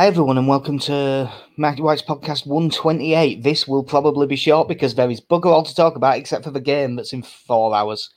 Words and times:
Hi, 0.00 0.06
everyone, 0.06 0.38
and 0.38 0.48
welcome 0.48 0.78
to 0.78 1.30
Matthew 1.58 1.84
White's 1.84 2.00
podcast 2.00 2.46
128. 2.46 3.42
This 3.42 3.68
will 3.68 3.84
probably 3.84 4.26
be 4.26 4.34
short 4.34 4.66
because 4.66 4.94
there 4.94 5.10
is 5.10 5.20
bugger 5.20 5.52
all 5.52 5.62
to 5.62 5.74
talk 5.74 5.94
about 5.94 6.16
except 6.16 6.42
for 6.42 6.50
the 6.50 6.58
game 6.58 6.96
that's 6.96 7.12
in 7.12 7.22
four 7.22 7.76
hours. 7.76 8.08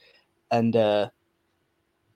And 0.50 0.78
uh, 0.78 1.10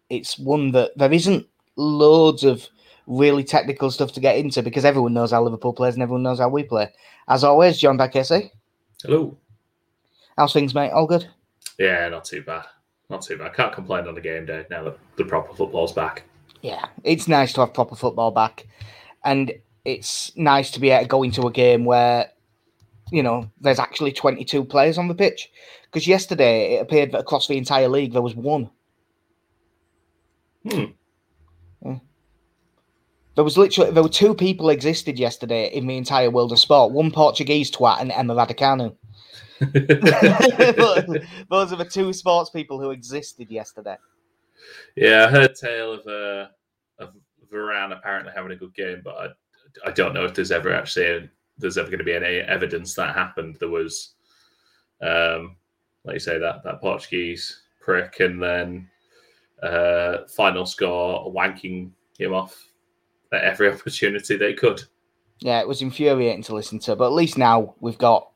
it's 0.10 0.40
one 0.40 0.72
that 0.72 0.98
there 0.98 1.12
isn't 1.12 1.48
loads 1.76 2.46
of 2.46 2.66
really 3.08 3.44
technical 3.44 3.92
stuff 3.92 4.14
to 4.14 4.22
get 4.22 4.38
into 4.38 4.64
because 4.64 4.86
everyone 4.86 5.14
knows 5.14 5.32
how 5.32 5.44
Liverpool 5.44 5.74
plays 5.74 5.96
and 5.96 6.02
everyone 6.02 6.24
knows 6.24 6.40
how 6.40 6.48
we 6.48 6.64
play. 6.64 6.90
As 7.28 7.44
always, 7.44 7.78
John 7.78 7.98
Casey. 8.10 8.54
Hello. 9.04 9.38
How's 10.38 10.54
things, 10.54 10.74
mate? 10.74 10.92
All 10.92 11.08
good? 11.08 11.28
Yeah, 11.78 12.08
not 12.08 12.24
too 12.24 12.42
bad. 12.42 12.64
Not 13.10 13.22
too 13.22 13.38
bad. 13.38 13.54
Can't 13.54 13.74
complain 13.74 14.08
on 14.08 14.16
the 14.16 14.22
game 14.22 14.46
day 14.46 14.66
now 14.70 14.86
that 14.86 14.98
the 15.18 15.26
proper 15.26 15.54
football's 15.54 15.92
back. 15.92 16.24
Yeah, 16.62 16.86
it's 17.04 17.28
nice 17.28 17.52
to 17.52 17.60
have 17.60 17.74
proper 17.74 17.98
football 17.98 18.32
back 18.32 18.66
and 19.28 19.52
it's 19.84 20.36
nice 20.38 20.72
to 20.72 20.80
be 20.80 20.90
able 20.90 21.04
to 21.04 21.08
go 21.10 21.24
into 21.24 21.46
a 21.48 21.52
game 21.52 21.86
where 21.86 22.32
you 23.12 23.22
know 23.22 23.50
there's 23.62 23.80
actually 23.80 24.12
22 24.12 24.64
players 24.64 24.98
on 24.98 25.08
the 25.08 25.16
pitch 25.16 25.50
because 25.84 26.08
yesterday 26.08 26.76
it 26.76 26.82
appeared 26.82 27.12
that 27.12 27.20
across 27.20 27.48
the 27.48 27.58
entire 27.58 27.90
league 27.90 28.14
there 28.14 28.22
was 28.22 28.36
one 28.36 28.70
Hmm. 30.70 30.86
Yeah. 31.86 32.00
there 33.36 33.44
was 33.44 33.58
literally 33.58 33.92
there 33.92 34.04
were 34.04 34.10
two 34.10 34.34
people 34.34 34.70
existed 34.70 35.18
yesterday 35.18 35.68
in 35.68 35.88
the 35.88 35.96
entire 35.96 36.30
world 36.30 36.52
of 36.52 36.60
sport 36.60 36.92
one 36.92 37.12
portuguese 37.12 37.72
twat 37.72 38.02
and 38.02 38.12
emma 38.12 38.36
Raducanu. 38.36 38.96
those 41.50 41.72
are 41.72 41.78
the 41.78 41.90
two 41.90 42.12
sports 42.12 42.50
people 42.50 42.82
who 42.82 42.92
existed 42.92 43.50
yesterday 43.50 43.98
yeah, 44.96 45.26
I 45.26 45.32
heard 45.32 45.56
tale 45.56 45.94
of 45.94 46.08
a 46.08 46.52
of 47.00 47.14
Varane 47.52 47.96
apparently 47.98 48.32
having 48.36 48.52
a 48.52 48.56
good 48.56 48.74
game, 48.74 49.02
but 49.04 49.16
I, 49.16 49.28
I 49.90 49.92
don't 49.92 50.14
know 50.14 50.26
if 50.26 50.34
there's 50.34 50.52
ever 50.52 50.74
actually 50.74 51.30
there's 51.58 51.78
ever 51.78 51.88
going 51.88 52.00
to 52.00 52.04
be 52.06 52.14
any 52.14 52.38
evidence 52.40 52.94
that 52.96 53.16
happened. 53.16 53.58
There 53.60 53.70
was, 53.70 54.14
um, 55.02 55.56
like 56.04 56.16
you 56.16 56.20
say, 56.20 56.38
that 56.40 56.64
that 56.64 56.82
Portuguese 56.82 57.64
prick, 57.82 58.20
and 58.20 58.42
then 58.42 58.90
uh, 59.64 60.20
final 60.36 60.66
score 60.66 61.34
wanking 61.34 61.92
him 62.18 62.34
off 62.34 62.68
at 63.34 63.44
every 63.44 63.70
opportunity 63.74 64.38
they 64.38 64.54
could. 64.54 64.84
Yeah, 65.40 65.60
it 65.60 65.68
was 65.68 65.82
infuriating 65.82 66.44
to 66.44 66.56
listen 66.56 66.80
to, 66.80 66.96
but 66.96 67.06
at 67.08 67.14
least 67.14 67.38
now 67.38 67.76
we've 67.80 67.98
got 67.98 68.30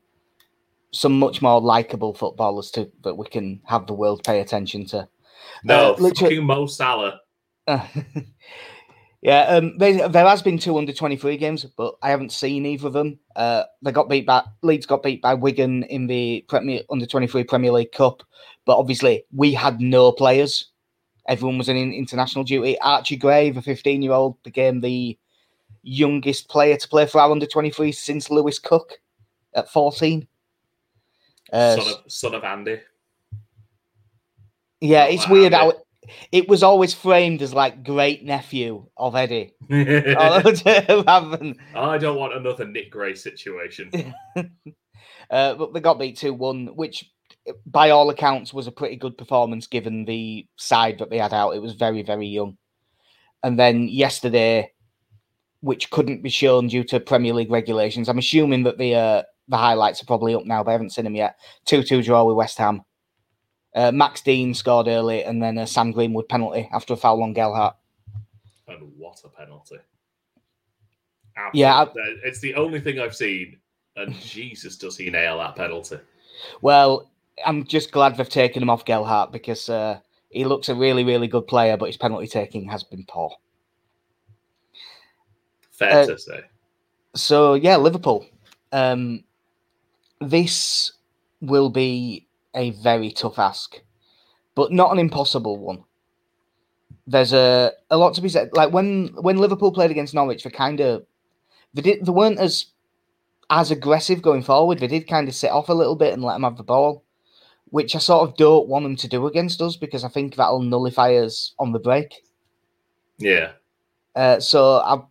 some 0.92 1.18
much 1.18 1.40
more 1.42 1.60
likable 1.60 2.12
footballers 2.14 2.70
to 2.72 2.90
that 3.02 3.16
we 3.16 3.26
can 3.26 3.60
have 3.66 3.86
the 3.86 3.94
world 3.94 4.22
pay 4.24 4.40
attention 4.40 4.84
to. 4.86 5.08
No, 5.64 5.94
Uh, 5.94 5.96
literally- 5.98 6.38
Mo 6.40 6.66
Salah. 6.66 7.20
Uh, 7.66 7.86
yeah, 9.22 9.42
um, 9.42 9.78
there, 9.78 10.08
there 10.08 10.26
has 10.26 10.42
been 10.42 10.58
two 10.58 10.76
under 10.76 10.92
twenty 10.92 11.16
three 11.16 11.36
games, 11.36 11.64
but 11.76 11.94
I 12.02 12.10
haven't 12.10 12.32
seen 12.32 12.66
either 12.66 12.88
of 12.88 12.92
them. 12.92 13.20
Uh, 13.36 13.62
they 13.80 13.92
got 13.92 14.08
beat 14.08 14.26
by 14.26 14.44
Leeds 14.62 14.84
got 14.84 15.04
beat 15.04 15.22
by 15.22 15.34
Wigan 15.34 15.84
in 15.84 16.08
the 16.08 16.44
Premier 16.48 16.80
under 16.90 17.06
twenty 17.06 17.28
three 17.28 17.44
Premier 17.44 17.70
League 17.70 17.92
Cup, 17.92 18.24
but 18.64 18.76
obviously 18.76 19.24
we 19.32 19.52
had 19.54 19.80
no 19.80 20.10
players. 20.10 20.70
Everyone 21.28 21.56
was 21.56 21.68
in 21.68 21.76
international 21.76 22.42
duty. 22.42 22.76
Archie 22.80 23.16
Gray, 23.16 23.50
the 23.50 23.62
fifteen 23.62 24.02
year 24.02 24.10
old, 24.10 24.42
became 24.42 24.80
the 24.80 25.16
youngest 25.84 26.48
player 26.48 26.76
to 26.76 26.88
play 26.88 27.06
for 27.06 27.20
our 27.20 27.30
under 27.30 27.46
twenty 27.46 27.70
three 27.70 27.92
since 27.92 28.28
Lewis 28.28 28.58
Cook 28.58 28.94
at 29.54 29.70
fourteen. 29.70 30.26
Uh, 31.52 31.76
son 31.76 31.92
of 31.92 32.12
son 32.12 32.34
of 32.34 32.42
Andy. 32.42 32.80
yeah, 34.80 35.04
it's 35.04 35.22
like 35.22 35.30
weird 35.30 35.54
Andy. 35.54 35.76
how 35.76 35.81
it, 36.30 36.48
was 36.48 36.62
always 36.62 36.94
framed 36.94 37.42
as 37.42 37.54
like 37.54 37.84
great 37.84 38.24
nephew 38.24 38.86
of 38.96 39.14
Eddie. 39.14 39.54
rather 39.70 41.36
than 41.36 41.56
I 41.74 41.98
don't 41.98 42.18
want 42.18 42.34
another 42.34 42.66
Nick 42.66 42.90
Gray 42.90 43.14
situation. 43.14 44.14
Uh, 45.30 45.54
but 45.54 45.72
they 45.72 45.80
got 45.80 45.98
beat 45.98 46.18
2 46.18 46.34
1, 46.34 46.66
which 46.76 47.10
by 47.64 47.88
all 47.88 48.10
accounts 48.10 48.52
was 48.52 48.66
a 48.66 48.72
pretty 48.72 48.96
good 48.96 49.16
performance 49.16 49.66
given 49.66 50.04
the 50.04 50.46
side 50.56 50.98
that 50.98 51.08
they 51.08 51.16
had 51.16 51.32
out. 51.32 51.52
It 51.52 51.62
was 51.62 51.72
very, 51.72 52.02
very 52.02 52.26
young. 52.26 52.58
And 53.42 53.58
then 53.58 53.88
yesterday, 53.88 54.72
which 55.60 55.90
couldn't 55.90 56.22
be 56.22 56.28
shown 56.28 56.68
due 56.68 56.84
to 56.84 57.00
Premier 57.00 57.32
League 57.32 57.50
regulations, 57.50 58.10
I'm 58.10 58.18
assuming 58.18 58.64
that 58.64 58.76
the 58.76 58.94
uh, 58.94 59.22
the 59.48 59.56
highlights 59.56 60.02
are 60.02 60.06
probably 60.06 60.34
up 60.34 60.44
now, 60.44 60.62
but 60.62 60.70
I 60.70 60.72
haven't 60.72 60.90
seen 60.90 61.04
them 61.04 61.16
yet. 61.16 61.36
2 61.64 61.82
2 61.82 62.02
draw 62.02 62.24
with 62.24 62.36
West 62.36 62.58
Ham. 62.58 62.82
Uh, 63.74 63.90
Max 63.90 64.20
Dean 64.20 64.52
scored 64.54 64.86
early, 64.88 65.24
and 65.24 65.42
then 65.42 65.58
a 65.58 65.66
Sam 65.66 65.92
Greenwood 65.92 66.28
penalty 66.28 66.68
after 66.72 66.92
a 66.94 66.96
foul 66.96 67.22
on 67.22 67.32
Gelhardt. 67.32 67.76
And 68.68 68.92
what 68.96 69.20
a 69.24 69.28
penalty. 69.28 69.78
Yeah, 71.54 71.82
I- 71.82 71.88
it's 72.24 72.40
the 72.40 72.54
only 72.54 72.80
thing 72.80 72.98
I've 73.00 73.16
seen, 73.16 73.58
and 73.96 74.14
Jesus, 74.14 74.76
does 74.76 74.96
he 74.96 75.08
nail 75.10 75.38
that 75.38 75.56
penalty? 75.56 75.98
Well, 76.60 77.10
I'm 77.46 77.64
just 77.64 77.92
glad 77.92 78.16
they've 78.16 78.28
taken 78.28 78.62
him 78.62 78.68
off 78.70 78.84
Gelhardt 78.84 79.32
because 79.32 79.68
uh, 79.70 80.00
he 80.28 80.44
looks 80.44 80.68
a 80.68 80.74
really, 80.74 81.04
really 81.04 81.28
good 81.28 81.46
player, 81.46 81.76
but 81.78 81.86
his 81.86 81.96
penalty 81.96 82.26
taking 82.26 82.68
has 82.68 82.82
been 82.84 83.04
poor. 83.08 83.34
Fair 85.70 86.02
Uh, 86.02 86.06
to 86.06 86.18
say. 86.18 86.40
So 87.14 87.54
yeah, 87.54 87.76
Liverpool. 87.76 88.26
Um, 88.72 89.24
this 90.20 90.92
will 91.40 91.68
be 91.70 92.26
a 92.54 92.70
very 92.70 93.10
tough 93.10 93.38
ask, 93.38 93.80
but 94.54 94.72
not 94.72 94.92
an 94.92 94.98
impossible 94.98 95.58
one. 95.58 95.84
There's 97.06 97.32
a 97.32 97.72
a 97.90 97.96
lot 97.96 98.14
to 98.14 98.20
be 98.20 98.28
said. 98.28 98.50
Like 98.52 98.72
when 98.72 99.08
when 99.20 99.38
Liverpool 99.38 99.72
played 99.72 99.90
against 99.90 100.14
Norwich, 100.14 100.44
they 100.44 100.50
kind 100.50 100.80
of 100.80 101.04
they 101.74 101.82
did 101.82 102.06
they 102.06 102.12
weren't 102.12 102.38
as 102.38 102.66
as 103.50 103.70
aggressive 103.70 104.22
going 104.22 104.42
forward. 104.42 104.78
They 104.78 104.86
did 104.86 105.08
kind 105.08 105.28
of 105.28 105.34
sit 105.34 105.50
off 105.50 105.68
a 105.68 105.74
little 105.74 105.96
bit 105.96 106.12
and 106.12 106.22
let 106.22 106.34
them 106.34 106.44
have 106.44 106.56
the 106.56 106.62
ball, 106.62 107.04
which 107.66 107.94
I 107.94 107.98
sort 107.98 108.28
of 108.28 108.36
don't 108.36 108.68
want 108.68 108.84
them 108.84 108.96
to 108.96 109.08
do 109.08 109.26
against 109.26 109.60
us 109.60 109.76
because 109.76 110.04
I 110.04 110.08
think 110.08 110.36
that'll 110.36 110.62
nullify 110.62 111.14
us 111.16 111.54
on 111.58 111.72
the 111.72 111.78
break. 111.78 112.22
Yeah. 113.18 113.52
Uh, 114.14 114.40
so 114.40 114.80
I'm, 114.80 115.02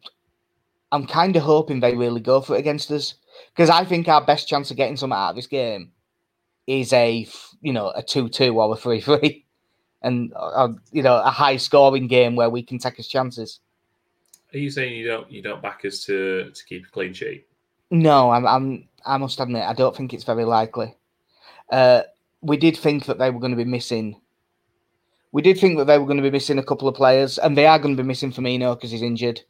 I'm 0.92 1.08
kind 1.08 1.36
of 1.36 1.44
hoping 1.44 1.80
they 1.80 1.96
really 1.96 2.22
go 2.22 2.42
for 2.42 2.56
it 2.56 2.60
against 2.60 2.92
us 2.92 3.16
because 3.54 3.70
I 3.70 3.86
think 3.86 4.08
our 4.08 4.26
best 4.26 4.48
chance 4.48 4.72
of 4.72 4.78
getting 4.78 4.98
something 4.98 5.18
out 5.18 5.32
of 5.32 5.36
this 5.36 5.48
game 5.48 5.92
is 6.80 6.94
a 6.94 7.28
you 7.62 7.74
know 7.74 7.92
a 7.96 8.02
two-two 8.02 8.60
or 8.60 8.74
a 8.74 8.78
three-three, 8.78 9.46
and 10.02 10.34
uh, 10.36 10.70
you 10.92 11.04
know 11.04 11.18
a 11.18 11.30
high-scoring 11.30 12.08
game 12.08 12.36
where 12.36 12.50
we 12.50 12.64
can 12.64 12.80
take 12.80 12.98
his 12.98 13.08
chances. 13.08 13.60
Are 14.54 14.58
you 14.58 14.70
saying 14.70 14.96
you 14.96 15.08
don't 15.08 15.32
you 15.32 15.42
don't 15.42 15.62
back 15.62 15.86
us 15.86 16.04
to 16.06 16.52
to 16.52 16.66
keep 16.66 16.86
a 16.86 16.90
clean 16.90 17.14
sheet? 17.14 17.48
No, 17.90 18.32
I'm, 18.32 18.46
I'm 18.48 18.88
I 19.06 19.18
must 19.18 19.40
admit 19.40 19.64
I 19.64 19.74
don't 19.74 19.96
think 19.96 20.14
it's 20.14 20.24
very 20.24 20.46
likely. 20.46 20.96
Uh, 21.70 22.04
we 22.42 22.58
did 22.58 22.78
think 22.78 23.06
that 23.06 23.18
they 23.18 23.30
were 23.30 23.40
going 23.40 23.52
to 23.52 23.58
be 23.58 23.66
missing. 23.66 24.20
We 25.32 25.42
did 25.42 25.58
think 25.58 25.78
that 25.78 25.86
they 25.86 25.98
were 25.98 26.06
going 26.06 26.18
to 26.18 26.24
be 26.24 26.32
missing 26.32 26.58
a 26.58 26.64
couple 26.64 26.88
of 26.88 26.96
players, 26.96 27.38
and 27.38 27.58
they 27.58 27.66
are 27.66 27.80
going 27.80 27.96
to 27.96 28.04
be 28.04 28.08
missing 28.08 28.32
Firmino 28.32 28.76
because 28.76 28.92
he's 28.92 29.02
injured. 29.02 29.42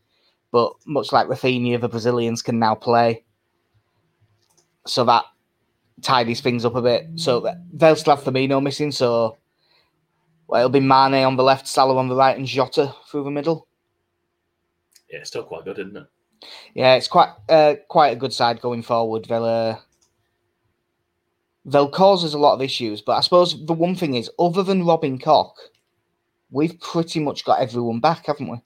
But 0.51 0.73
much 0.85 1.11
like 1.11 1.27
Rafinha, 1.27 1.79
the 1.79 1.87
Brazilians 1.87 2.41
can 2.41 2.59
now 2.59 2.75
play, 2.75 3.23
so 4.85 5.03
that 5.05 5.25
tidies 6.01 6.41
things 6.41 6.65
up 6.65 6.75
a 6.75 6.81
bit. 6.81 7.07
So 7.15 7.39
that- 7.41 7.63
they'll 7.73 7.95
still 7.95 8.15
have 8.15 8.25
Firmino 8.25 8.61
missing. 8.61 8.91
So 8.91 9.37
well, 10.47 10.59
it'll 10.59 10.69
be 10.69 10.79
Mane 10.81 11.23
on 11.23 11.37
the 11.37 11.43
left, 11.43 11.67
Salah 11.67 11.95
on 11.95 12.09
the 12.09 12.15
right, 12.15 12.37
and 12.37 12.45
Jota 12.45 12.93
through 13.07 13.23
the 13.23 13.31
middle. 13.31 13.67
Yeah, 15.09 15.19
it's 15.19 15.29
still 15.29 15.43
quite 15.43 15.63
good, 15.63 15.79
isn't 15.79 15.95
it? 15.95 16.07
Yeah, 16.73 16.95
it's 16.95 17.07
quite 17.07 17.29
uh, 17.49 17.75
quite 17.87 18.09
a 18.09 18.19
good 18.19 18.33
side 18.33 18.61
going 18.61 18.81
forward. 18.81 19.25
They'll 19.25 19.45
uh, 19.45 19.77
they'll 21.65 21.89
cause 21.89 22.25
us 22.25 22.33
a 22.33 22.37
lot 22.37 22.53
of 22.53 22.61
issues, 22.61 23.01
but 23.01 23.13
I 23.13 23.21
suppose 23.21 23.65
the 23.65 23.73
one 23.73 23.95
thing 23.95 24.15
is, 24.15 24.29
other 24.39 24.63
than 24.63 24.85
Robin 24.85 25.19
Koch, 25.19 25.55
we've 26.49 26.79
pretty 26.79 27.19
much 27.19 27.45
got 27.45 27.61
everyone 27.61 27.99
back, 27.99 28.25
haven't 28.25 28.49
we? 28.49 28.57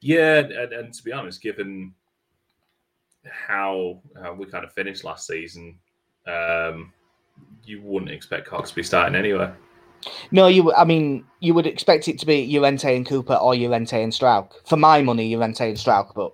Yeah, 0.00 0.38
and, 0.38 0.72
and 0.72 0.94
to 0.94 1.02
be 1.02 1.12
honest, 1.12 1.42
given 1.42 1.94
how, 3.24 4.00
how 4.20 4.34
we 4.34 4.46
kind 4.46 4.64
of 4.64 4.72
finished 4.72 5.04
last 5.04 5.26
season, 5.26 5.78
um, 6.26 6.92
you 7.64 7.80
wouldn't 7.82 8.10
expect 8.10 8.46
Cox 8.46 8.70
to 8.70 8.76
be 8.76 8.82
starting 8.82 9.14
anyway. 9.14 9.50
No, 10.30 10.46
you. 10.46 10.72
I 10.72 10.84
mean, 10.84 11.24
you 11.40 11.54
would 11.54 11.66
expect 11.66 12.08
it 12.08 12.18
to 12.20 12.26
be 12.26 12.46
Llorente 12.46 12.96
and 12.96 13.06
Cooper 13.06 13.34
or 13.34 13.54
Llorente 13.54 14.02
and 14.02 14.12
Struijk. 14.12 14.52
For 14.64 14.76
my 14.76 15.02
money, 15.02 15.34
Llorente 15.34 15.68
and 15.68 15.76
Struijk, 15.76 16.14
but 16.14 16.32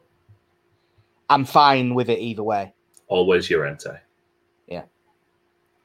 I'm 1.28 1.44
fine 1.44 1.94
with 1.94 2.08
it 2.08 2.20
either 2.20 2.42
way. 2.42 2.72
Always 3.08 3.50
Llorente. 3.50 3.90
Yeah. 4.68 4.84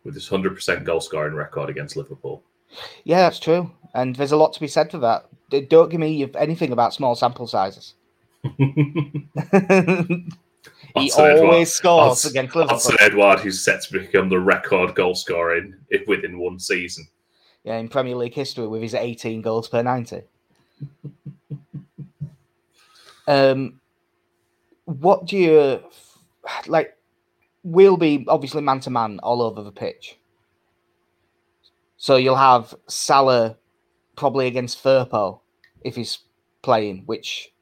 With 0.04 0.15
his 0.15 0.30
100% 0.30 0.83
goal 0.83 1.01
scoring 1.01 1.33
record 1.33 1.69
against 1.69 1.95
Liverpool. 1.95 2.44
Yeah, 3.04 3.21
that's 3.21 3.39
true, 3.39 3.71
and 3.94 4.15
there's 4.15 4.31
a 4.31 4.38
lot 4.38 4.54
to 4.54 4.59
be 4.59 4.68
said 4.68 4.92
for 4.92 5.00
that. 5.00 5.27
Don't 5.69 5.89
give 5.89 6.00
me 6.00 6.30
anything 6.38 6.71
about 6.71 6.94
small 6.94 7.15
sample 7.15 7.47
sizes. 7.47 7.95
he 10.96 11.10
Hudson 11.10 11.38
always 11.46 11.74
scores 11.74 12.08
Hudson- 12.10 12.30
against 12.32 12.56
Liverpool. 12.56 12.76
Hudson 12.78 12.96
Edward, 13.00 13.40
who's 13.40 13.64
set 13.64 13.82
to 13.84 13.94
become 14.00 14.30
the 14.30 14.40
record 14.40 14.96
goal 14.96 15.16
scorer 15.16 15.58
in, 15.58 15.78
in- 15.90 16.04
within 16.08 16.38
one 16.40 16.60
season. 16.60 17.08
Yeah, 17.64 17.78
in 17.78 17.88
Premier 17.90 18.16
League 18.16 18.34
history 18.34 18.68
with 18.68 18.82
his 18.82 18.94
18 18.96 19.42
goals 19.42 19.68
per 19.68 19.84
90. 19.84 20.22
um, 23.28 23.80
what 24.86 25.26
do 25.26 25.38
you 25.38 25.84
like? 26.68 26.98
We'll 27.64 27.98
be 27.98 28.26
obviously 28.28 28.62
man 28.64 28.80
to 28.82 28.90
man 28.90 29.20
all 29.22 29.42
over 29.42 29.62
the 29.62 29.72
pitch. 29.72 30.18
So 31.98 32.16
you'll 32.16 32.36
have 32.36 32.74
Salah 32.88 33.58
probably 34.16 34.48
against 34.48 34.84
Firpo 34.84 35.42
if 35.84 35.96
he's 35.96 36.20
playing, 36.64 37.04
which 37.06 37.54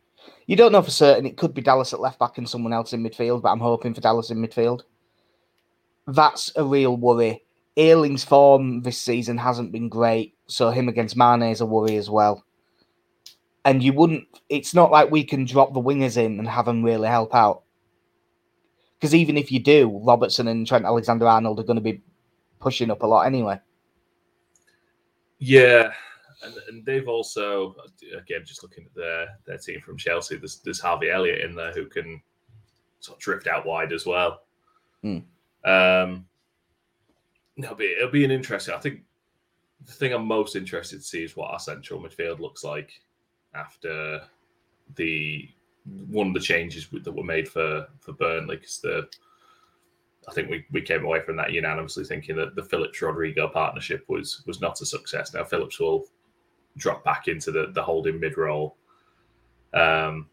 you 0.49 0.55
don't 0.55 0.71
know 0.71 0.81
for 0.81 0.89
certain. 0.89 1.27
It 1.27 1.37
could 1.37 1.53
be 1.53 1.61
Dallas 1.61 1.93
at 1.93 1.99
left 1.99 2.17
back 2.17 2.39
and 2.39 2.49
someone 2.49 2.73
else 2.73 2.91
in 2.91 3.03
midfield, 3.03 3.43
but 3.43 3.51
I'm 3.51 3.59
hoping 3.59 3.93
for 3.93 4.01
Dallas 4.01 4.31
in 4.31 4.39
midfield. 4.39 4.81
That's 6.07 6.51
a 6.55 6.63
real 6.63 6.97
worry. 6.97 7.43
Ayling's 7.77 8.23
form 8.23 8.81
this 8.81 8.97
season 8.97 9.37
hasn't 9.37 9.71
been 9.71 9.89
great, 9.89 10.35
so 10.47 10.71
him 10.71 10.89
against 10.89 11.15
Mane 11.15 11.43
is 11.43 11.61
a 11.61 11.67
worry 11.67 11.97
as 11.97 12.09
well. 12.09 12.43
And 13.63 13.83
you 13.83 13.93
wouldn't, 13.93 14.23
it's 14.49 14.73
not 14.73 14.89
like 14.89 15.11
we 15.11 15.23
can 15.23 15.45
drop 15.45 15.75
the 15.75 15.81
wingers 15.81 16.17
in 16.17 16.39
and 16.39 16.47
have 16.47 16.65
them 16.65 16.81
really 16.81 17.09
help 17.09 17.35
out. 17.35 17.61
Because 18.97 19.13
even 19.13 19.37
if 19.37 19.51
you 19.51 19.59
do, 19.59 20.01
Robertson 20.03 20.47
and 20.47 20.65
Trent 20.65 20.83
Alexander 20.83 21.27
Arnold 21.27 21.59
are 21.59 21.63
going 21.63 21.75
to 21.77 21.81
be 21.81 22.01
pushing 22.59 22.89
up 22.89 23.03
a 23.03 23.07
lot 23.07 23.27
anyway. 23.27 23.59
Yeah, 25.37 25.93
and, 26.43 26.53
and 26.67 26.85
they've 26.85 27.07
also 27.07 27.75
again 28.17 28.41
just 28.45 28.63
looking 28.63 28.85
at 28.85 28.95
their 28.95 29.27
their 29.45 29.57
team 29.57 29.81
from 29.81 29.97
Chelsea. 29.97 30.37
There's, 30.37 30.59
there's 30.59 30.79
Harvey 30.79 31.09
Elliott 31.09 31.41
in 31.41 31.55
there 31.55 31.73
who 31.73 31.85
can 31.85 32.21
sort 32.99 33.17
of 33.17 33.21
drift 33.21 33.47
out 33.47 33.65
wide 33.65 33.93
as 33.93 34.05
well. 34.05 34.41
Mm. 35.03 35.23
Um, 35.65 36.25
it'll 37.57 37.75
be 37.75 37.95
it'll 37.97 38.11
be 38.11 38.25
an 38.25 38.31
interesting. 38.31 38.73
I 38.73 38.79
think 38.79 39.01
the 39.85 39.93
thing 39.93 40.13
I'm 40.13 40.25
most 40.25 40.55
interested 40.55 40.97
to 40.97 41.03
see 41.03 41.23
is 41.23 41.35
what 41.35 41.51
our 41.51 41.59
central 41.59 42.01
midfield 42.01 42.39
looks 42.39 42.63
like 42.63 42.91
after 43.53 44.21
the 44.95 45.49
one 46.09 46.27
of 46.27 46.33
the 46.33 46.39
changes 46.39 46.87
that 46.91 47.11
were 47.11 47.23
made 47.23 47.47
for 47.47 47.87
for 47.99 48.13
Burnley 48.13 48.57
because 48.57 48.79
the 48.79 49.07
I 50.27 50.33
think 50.33 50.49
we, 50.49 50.65
we 50.71 50.81
came 50.81 51.05
away 51.05 51.21
from 51.21 51.37
that 51.37 51.53
unanimously 51.53 52.03
thinking 52.03 52.35
that 52.35 52.55
the 52.55 52.63
Phillips 52.63 53.01
Rodrigo 53.01 53.47
partnership 53.47 54.05
was 54.07 54.43
was 54.45 54.61
not 54.61 54.81
a 54.81 54.85
success. 54.85 55.33
Now 55.33 55.43
Phillips 55.43 55.79
will 55.79 56.05
drop 56.79 57.03
back 57.03 57.27
into 57.27 57.51
the, 57.51 57.71
the 57.73 57.81
holding 57.83 58.19
mid 58.19 58.37
role. 58.37 58.75
Um, 59.73 60.27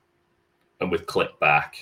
and 0.80 0.90
with 0.90 1.06
Klich 1.06 1.38
back, 1.40 1.76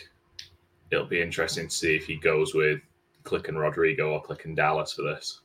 it'll 0.90 1.06
be 1.06 1.22
interesting 1.22 1.68
to 1.68 1.74
see 1.74 1.94
if 1.94 2.06
he 2.06 2.16
goes 2.16 2.54
with 2.54 2.80
Klich 3.24 3.48
and 3.48 3.58
Rodrigo 3.58 4.12
or 4.12 4.22
Klich 4.22 4.44
and 4.44 4.56
Dallas 4.56 4.92
for 4.92 5.02
this. 5.02 5.40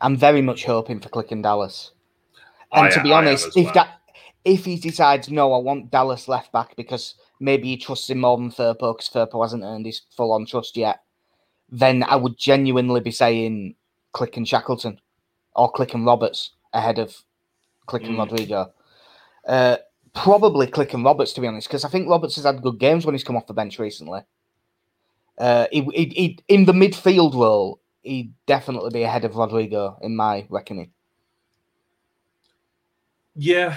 I'm 0.00 0.16
very 0.16 0.42
much 0.42 0.64
hoping 0.64 1.00
for 1.00 1.08
Klich 1.08 1.32
and 1.32 1.42
Dallas. 1.42 1.92
And 2.72 2.86
I- 2.86 2.90
to 2.90 3.02
be 3.02 3.12
I 3.12 3.18
honest, 3.18 3.56
if 3.56 3.64
well. 3.66 3.74
that 3.74 3.94
if 4.44 4.64
he 4.64 4.76
decides 4.76 5.30
no, 5.30 5.52
I 5.52 5.58
want 5.58 5.90
Dallas 5.90 6.28
left 6.28 6.52
back 6.52 6.76
because 6.76 7.14
maybe 7.40 7.68
he 7.68 7.76
trusts 7.76 8.08
him 8.08 8.20
more 8.20 8.36
than 8.36 8.50
Firpo 8.50 8.96
because 8.96 9.08
Firpo 9.08 9.42
hasn't 9.42 9.64
earned 9.64 9.86
his 9.86 10.02
full 10.16 10.32
on 10.32 10.46
trust 10.46 10.76
yet, 10.76 11.00
then 11.70 12.02
I 12.04 12.16
would 12.16 12.38
genuinely 12.38 13.00
be 13.00 13.10
saying 13.10 13.74
Klich 14.14 14.36
and 14.36 14.48
Shackleton 14.48 15.00
or 15.54 15.72
Klich 15.72 15.94
and 15.94 16.06
Roberts 16.06 16.52
ahead 16.72 16.98
of 16.98 17.16
Klich 17.88 18.06
and 18.06 18.16
Mm. 18.16 18.18
Rodrigo. 18.18 18.72
Uh, 19.46 19.76
probably 20.14 20.66
Klich 20.66 20.94
and 20.94 21.04
Roberts 21.04 21.32
to 21.32 21.40
be 21.40 21.46
honest, 21.46 21.68
because 21.68 21.84
I 21.84 21.88
think 21.88 22.08
Roberts 22.08 22.36
has 22.36 22.44
had 22.44 22.62
good 22.62 22.78
games 22.78 23.04
when 23.06 23.14
he's 23.14 23.24
come 23.24 23.36
off 23.36 23.46
the 23.46 23.54
bench 23.54 23.78
recently. 23.78 24.20
Uh, 25.38 25.66
he, 25.70 25.82
he, 25.94 26.04
he, 26.06 26.38
in 26.48 26.64
the 26.64 26.72
midfield 26.72 27.34
role, 27.34 27.80
he'd 28.02 28.32
definitely 28.46 28.90
be 28.90 29.04
ahead 29.04 29.24
of 29.24 29.36
Rodrigo 29.36 29.96
in 30.02 30.14
my 30.16 30.46
reckoning. 30.50 30.90
Yeah, 33.36 33.76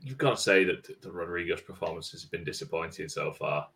you've 0.00 0.18
got 0.18 0.36
to 0.36 0.42
say 0.42 0.64
that 0.64 1.02
the 1.02 1.12
Rodrigo's 1.12 1.60
performance 1.60 2.10
has 2.12 2.24
been 2.24 2.42
disappointing 2.44 3.08
so 3.08 3.32
far. 3.32 3.68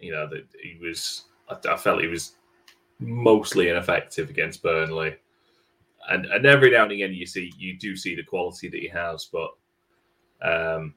You 0.00 0.12
know 0.12 0.28
that 0.28 0.44
he 0.62 0.78
was. 0.80 1.24
I, 1.48 1.56
I 1.66 1.76
felt 1.76 2.02
he 2.02 2.08
was 2.08 2.32
mostly 3.00 3.68
ineffective 3.70 4.28
against 4.28 4.62
Burnley, 4.62 5.16
and 6.10 6.26
and 6.26 6.46
every 6.46 6.70
now 6.70 6.82
and 6.84 6.92
again 6.92 7.12
you 7.12 7.26
see 7.26 7.52
you 7.56 7.78
do 7.78 7.96
see 7.96 8.14
the 8.14 8.22
quality 8.22 8.68
that 8.68 8.80
he 8.80 8.88
has, 8.88 9.28
but 9.32 9.50
um, 10.42 10.94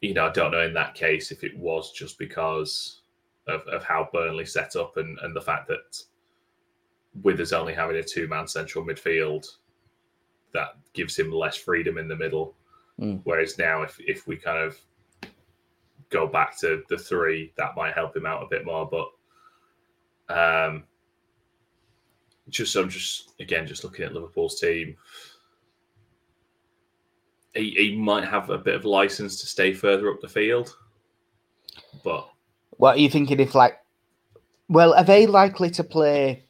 you 0.00 0.14
know 0.14 0.26
I 0.26 0.32
don't 0.32 0.52
know 0.52 0.62
in 0.62 0.74
that 0.74 0.94
case 0.94 1.30
if 1.30 1.44
it 1.44 1.56
was 1.56 1.92
just 1.92 2.18
because 2.18 3.00
of, 3.48 3.62
of 3.68 3.84
how 3.84 4.08
Burnley 4.12 4.46
set 4.46 4.76
up 4.76 4.96
and 4.96 5.18
and 5.20 5.34
the 5.34 5.40
fact 5.40 5.68
that 5.68 6.02
with 7.22 7.40
us 7.40 7.52
only 7.52 7.74
having 7.74 7.96
a 7.96 8.02
two 8.02 8.26
man 8.28 8.46
central 8.46 8.84
midfield 8.84 9.46
that 10.52 10.76
gives 10.92 11.18
him 11.18 11.30
less 11.30 11.56
freedom 11.56 11.98
in 11.98 12.08
the 12.08 12.16
middle. 12.16 12.54
Mm. 13.00 13.20
Whereas 13.24 13.58
now, 13.58 13.82
if 13.82 13.98
if 14.00 14.26
we 14.26 14.36
kind 14.36 14.58
of 14.58 14.78
go 16.10 16.26
back 16.26 16.58
to 16.60 16.82
the 16.88 16.96
three, 16.96 17.52
that 17.56 17.76
might 17.76 17.94
help 17.94 18.16
him 18.16 18.26
out 18.26 18.42
a 18.42 18.48
bit 18.48 18.64
more. 18.64 18.88
But 18.88 19.08
um, 20.34 20.84
just 22.48 22.74
I'm 22.76 22.88
just 22.88 23.32
again 23.40 23.66
just 23.66 23.84
looking 23.84 24.04
at 24.04 24.12
Liverpool's 24.12 24.60
team. 24.60 24.96
He, 27.54 27.70
he 27.70 27.96
might 27.96 28.24
have 28.24 28.50
a 28.50 28.58
bit 28.58 28.74
of 28.74 28.84
license 28.84 29.40
to 29.40 29.46
stay 29.46 29.72
further 29.72 30.10
up 30.10 30.20
the 30.20 30.28
field, 30.28 30.76
but 32.02 32.28
What 32.78 32.96
are 32.96 33.00
you 33.00 33.08
thinking 33.08 33.38
if 33.38 33.54
like 33.54 33.78
well, 34.68 34.94
are 34.94 35.04
they 35.04 35.26
likely 35.26 35.70
to 35.70 35.84
play 35.84 36.44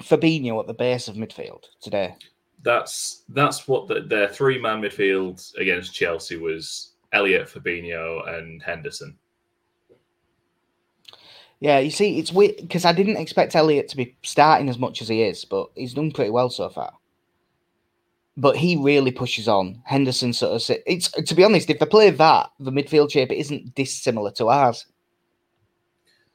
Fabinho 0.00 0.58
at 0.58 0.66
the 0.66 0.74
base 0.74 1.06
of 1.06 1.16
midfield 1.16 1.64
today? 1.80 2.16
that's 2.66 3.22
that's 3.28 3.68
what 3.68 3.86
the, 3.86 4.00
their 4.00 4.28
three 4.28 4.60
man 4.60 4.80
midfield 4.80 5.54
against 5.56 5.94
Chelsea 5.94 6.36
was: 6.36 6.92
Elliott, 7.12 7.48
Fabinho, 7.48 8.28
and 8.36 8.60
Henderson. 8.62 9.16
Yeah, 11.60 11.78
you 11.78 11.90
see, 11.90 12.18
it's 12.18 12.32
weird 12.32 12.56
because 12.56 12.84
I 12.84 12.92
didn't 12.92 13.16
expect 13.16 13.56
Elliott 13.56 13.88
to 13.88 13.96
be 13.96 14.14
starting 14.22 14.68
as 14.68 14.78
much 14.78 15.00
as 15.00 15.08
he 15.08 15.22
is, 15.22 15.44
but 15.44 15.68
he's 15.74 15.94
done 15.94 16.12
pretty 16.12 16.30
well 16.30 16.50
so 16.50 16.68
far. 16.68 16.92
But 18.36 18.56
he 18.56 18.76
really 18.76 19.10
pushes 19.10 19.48
on. 19.48 19.80
Henderson 19.84 20.34
sort 20.34 20.52
of 20.52 20.60
sit- 20.60 20.82
it's 20.86 21.10
to 21.10 21.34
be 21.34 21.44
honest, 21.44 21.70
if 21.70 21.78
they 21.78 21.86
play 21.86 22.10
that, 22.10 22.50
the 22.60 22.70
midfield 22.70 23.10
shape 23.10 23.32
isn't 23.32 23.74
dissimilar 23.74 24.30
to 24.32 24.48
ours. 24.48 24.84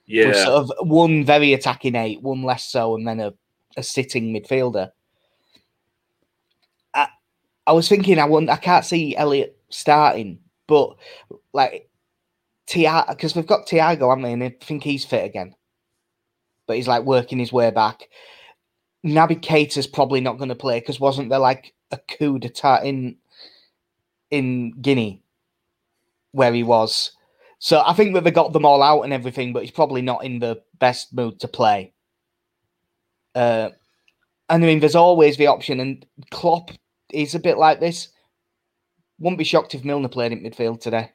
Yeah, 0.07 0.27
With 0.27 0.37
sort 0.37 0.71
of 0.71 0.71
one 0.87 1.23
very 1.23 1.53
attacking 1.53 1.95
eight, 1.95 2.21
one 2.23 2.41
less 2.43 2.65
so, 2.65 2.95
and 2.95 3.07
then 3.07 3.19
a, 3.19 3.33
a 3.77 3.83
sitting 3.83 4.33
midfielder. 4.33 4.91
I, 6.95 7.07
I 7.67 7.71
was 7.73 7.87
thinking 7.87 8.17
I 8.17 8.25
wouldn't 8.25 8.49
I 8.49 8.57
can't 8.57 8.83
see 8.83 9.15
Elliott 9.15 9.55
starting, 9.69 10.39
but 10.65 10.95
like 11.53 11.87
Thiago 12.71 13.09
because 13.09 13.35
we've 13.35 13.47
got 13.47 13.67
Thiago, 13.67 14.09
haven't 14.09 14.23
we? 14.23 14.31
And 14.31 14.43
I 14.43 14.55
think 14.61 14.83
he's 14.83 15.05
fit 15.05 15.25
again. 15.25 15.55
But 16.67 16.77
he's 16.77 16.87
like 16.87 17.03
working 17.03 17.39
his 17.39 17.51
way 17.51 17.69
back. 17.71 18.07
Naby 19.05 19.41
Keita's 19.41 19.87
probably 19.87 20.21
not 20.21 20.37
going 20.37 20.49
to 20.49 20.55
play 20.55 20.79
because 20.79 20.99
wasn't 20.99 21.29
there 21.29 21.39
like 21.39 21.73
a 21.91 21.97
coup 21.97 22.39
d'etat 22.39 22.83
in 22.83 23.17
in 24.29 24.71
Guinea 24.81 25.23
where 26.31 26.53
he 26.53 26.63
was? 26.63 27.11
So 27.59 27.83
I 27.85 27.93
think 27.93 28.13
that 28.13 28.23
they 28.23 28.31
got 28.31 28.53
them 28.53 28.65
all 28.65 28.81
out 28.81 29.01
and 29.01 29.13
everything, 29.13 29.53
but 29.53 29.63
he's 29.63 29.71
probably 29.71 30.01
not 30.01 30.23
in 30.23 30.39
the 30.39 30.61
best 30.79 31.13
mood 31.13 31.39
to 31.41 31.47
play. 31.47 31.93
Uh, 33.35 33.69
and 34.49 34.63
I 34.63 34.67
mean, 34.67 34.79
there's 34.79 34.95
always 34.95 35.37
the 35.37 35.47
option, 35.47 35.79
and 35.79 36.05
Klopp 36.31 36.71
is 37.13 37.35
a 37.35 37.39
bit 37.39 37.57
like 37.57 37.79
this. 37.79 38.09
Wouldn't 39.19 39.37
be 39.37 39.43
shocked 39.43 39.75
if 39.75 39.85
Milner 39.85 40.09
played 40.09 40.31
in 40.31 40.41
midfield 40.41 40.81
today. 40.81 41.11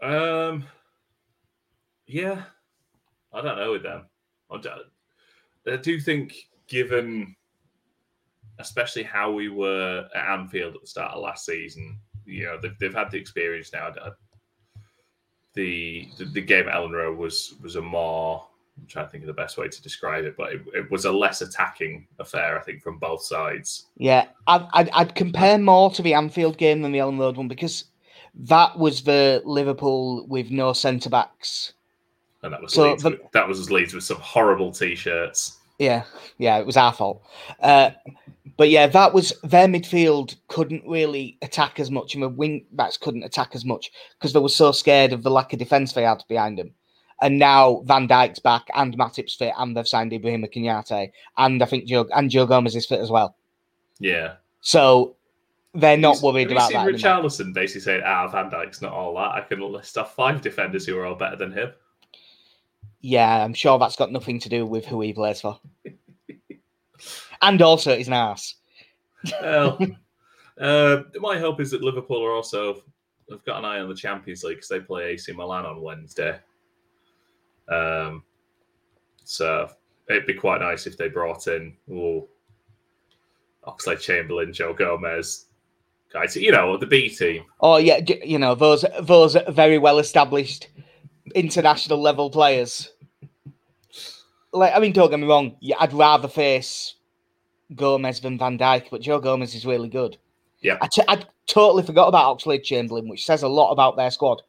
Um, 0.00 0.64
yeah, 2.06 2.42
I 3.32 3.40
don't 3.40 3.56
know 3.58 3.72
with 3.72 3.82
them. 3.82 4.06
I 4.50 4.60
I 5.70 5.76
do 5.76 6.00
think, 6.00 6.34
given 6.68 7.34
especially 8.58 9.02
how 9.02 9.30
we 9.30 9.48
were 9.48 10.08
at 10.14 10.38
Anfield 10.38 10.74
at 10.74 10.80
the 10.80 10.86
start 10.86 11.14
of 11.14 11.22
last 11.22 11.44
season, 11.44 11.98
you 12.24 12.44
know, 12.44 12.58
they've, 12.60 12.76
they've 12.80 12.94
had 12.94 13.10
the 13.10 13.18
experience 13.18 13.72
now. 13.72 13.90
The, 13.90 14.14
the 15.54 16.08
the 16.32 16.40
game 16.40 16.68
at 16.68 16.74
Elland 16.74 16.92
Road 16.92 17.18
was 17.18 17.54
was 17.62 17.76
a 17.76 17.82
more 17.82 18.44
I'm 18.78 18.86
trying 18.86 19.06
to 19.06 19.10
think 19.10 19.24
of 19.24 19.28
the 19.28 19.32
best 19.32 19.58
way 19.58 19.68
to 19.68 19.82
describe 19.82 20.24
it, 20.24 20.36
but 20.36 20.52
it, 20.52 20.62
it 20.74 20.90
was 20.90 21.04
a 21.04 21.12
less 21.12 21.42
attacking 21.42 22.06
affair, 22.20 22.58
I 22.58 22.62
think, 22.62 22.82
from 22.82 22.98
both 22.98 23.22
sides. 23.22 23.86
Yeah, 23.96 24.26
I'd, 24.46 24.66
I'd, 24.72 24.90
I'd 24.90 25.14
compare 25.16 25.58
more 25.58 25.90
to 25.90 26.02
the 26.02 26.14
Anfield 26.14 26.58
game 26.58 26.82
than 26.82 26.92
the 26.92 26.98
Elland 26.98 27.18
Road 27.18 27.36
one 27.36 27.48
because 27.48 27.84
that 28.38 28.78
was 28.78 29.02
the 29.02 29.42
Liverpool 29.44 30.26
with 30.28 30.50
no 30.50 30.72
centre 30.72 31.10
backs. 31.10 31.72
And 32.42 32.52
that 32.52 32.62
was 32.62 32.72
So 32.72 32.90
Leeds 32.90 33.02
the- 33.02 33.10
with, 33.10 33.20
that 33.32 33.48
was 33.48 33.70
Leeds 33.70 33.94
with 33.94 34.04
some 34.04 34.18
horrible 34.20 34.70
t-shirts. 34.72 35.56
Yeah, 35.78 36.04
yeah, 36.38 36.58
it 36.58 36.66
was 36.66 36.76
our 36.76 36.92
fault. 36.92 37.22
Uh, 37.60 37.90
but 38.56 38.68
yeah, 38.70 38.86
that 38.88 39.12
was 39.14 39.32
their 39.44 39.68
midfield 39.68 40.34
couldn't 40.48 40.82
really 40.86 41.36
attack 41.42 41.78
as 41.78 41.90
much, 41.90 42.14
and 42.14 42.22
the 42.22 42.28
wing 42.28 42.64
backs 42.72 42.96
couldn't 42.96 43.22
attack 43.22 43.50
as 43.54 43.64
much 43.64 43.92
because 44.18 44.32
they 44.32 44.40
were 44.40 44.48
so 44.48 44.72
scared 44.72 45.12
of 45.12 45.22
the 45.22 45.30
lack 45.30 45.52
of 45.52 45.58
defence 45.60 45.92
they 45.92 46.02
had 46.02 46.22
behind 46.28 46.58
them. 46.58 46.72
And 47.20 47.38
now 47.38 47.82
Van 47.84 48.08
Dijk's 48.08 48.38
back, 48.40 48.68
and 48.74 48.96
Matip's 48.98 49.34
fit, 49.34 49.52
and 49.58 49.76
they've 49.76 49.86
signed 49.86 50.12
Ibrahim 50.12 50.42
Konaté, 50.44 51.10
and 51.36 51.62
I 51.62 51.66
think 51.66 51.86
Joe 51.86 52.08
and 52.14 52.30
Joe 52.30 52.46
Gomez 52.46 52.74
is 52.76 52.86
fit 52.86 53.00
as 53.00 53.10
well. 53.10 53.36
Yeah, 54.00 54.34
So 54.60 55.16
they're 55.78 55.96
not 55.96 56.16
Have 56.16 56.22
worried 56.22 56.50
about 56.50 56.72
that. 56.72 56.86
Richarlison 56.86 57.52
basically 57.54 57.82
saying, 57.82 58.02
"Ah, 58.04 58.28
Van 58.28 58.50
Dijk's 58.50 58.82
not 58.82 58.92
all 58.92 59.14
that. 59.14 59.32
I 59.32 59.40
can 59.40 59.60
list 59.60 59.96
off 59.98 60.14
five 60.14 60.40
defenders 60.40 60.86
who 60.86 60.98
are 60.98 61.06
all 61.06 61.14
better 61.14 61.36
than 61.36 61.52
him." 61.52 61.72
Yeah, 63.00 63.44
I'm 63.44 63.54
sure 63.54 63.78
that's 63.78 63.96
got 63.96 64.12
nothing 64.12 64.40
to 64.40 64.48
do 64.48 64.66
with 64.66 64.84
who 64.84 65.00
he 65.00 65.12
plays 65.12 65.40
for. 65.40 65.60
and 67.42 67.62
also, 67.62 67.96
he's 67.96 68.08
an 68.08 68.14
ass. 68.14 68.54
Well, 69.40 69.78
uh, 70.60 71.02
my 71.16 71.38
hope 71.38 71.60
is 71.60 71.70
that 71.70 71.82
Liverpool 71.82 72.24
are 72.24 72.32
also 72.32 72.82
have 73.30 73.44
got 73.44 73.58
an 73.58 73.64
eye 73.64 73.80
on 73.80 73.88
the 73.88 73.94
Champions 73.94 74.42
League 74.42 74.56
because 74.56 74.68
they 74.68 74.80
play 74.80 75.10
AC 75.10 75.32
Milan 75.32 75.66
on 75.66 75.82
Wednesday. 75.82 76.38
Um, 77.68 78.24
so 79.24 79.68
it'd 80.08 80.26
be 80.26 80.34
quite 80.34 80.60
nice 80.60 80.86
if 80.86 80.96
they 80.96 81.08
brought 81.08 81.46
in 81.46 81.76
oh, 81.92 82.28
Oxlade 83.66 84.00
Chamberlain, 84.00 84.52
Joe 84.52 84.72
Gomez, 84.72 85.47
guys. 86.12 86.36
You 86.36 86.52
know 86.52 86.76
the 86.76 86.86
B 86.86 87.08
team. 87.08 87.44
Oh 87.60 87.76
yeah, 87.76 88.00
you 88.24 88.38
know 88.38 88.54
those 88.54 88.84
those 89.02 89.36
very 89.48 89.78
well 89.78 89.98
established 89.98 90.68
international 91.34 92.00
level 92.00 92.30
players. 92.30 92.92
Like 94.52 94.74
I 94.74 94.78
mean, 94.78 94.92
don't 94.92 95.10
get 95.10 95.20
me 95.20 95.26
wrong. 95.26 95.56
Yeah, 95.60 95.76
I'd 95.78 95.92
rather 95.92 96.28
face 96.28 96.94
Gomez 97.74 98.20
than 98.20 98.38
Van 98.38 98.58
Dijk, 98.58 98.86
but 98.90 99.02
Joe 99.02 99.20
Gomez 99.20 99.54
is 99.54 99.66
really 99.66 99.88
good. 99.88 100.16
Yeah. 100.60 100.78
I, 100.80 100.88
t- 100.90 101.02
I 101.06 101.22
totally 101.46 101.84
forgot 101.84 102.08
about 102.08 102.36
Oxlade 102.38 102.64
Chamberlain, 102.64 103.08
which 103.08 103.24
says 103.24 103.42
a 103.44 103.48
lot 103.48 103.70
about 103.70 103.96
their 103.96 104.10
squad. 104.10 104.42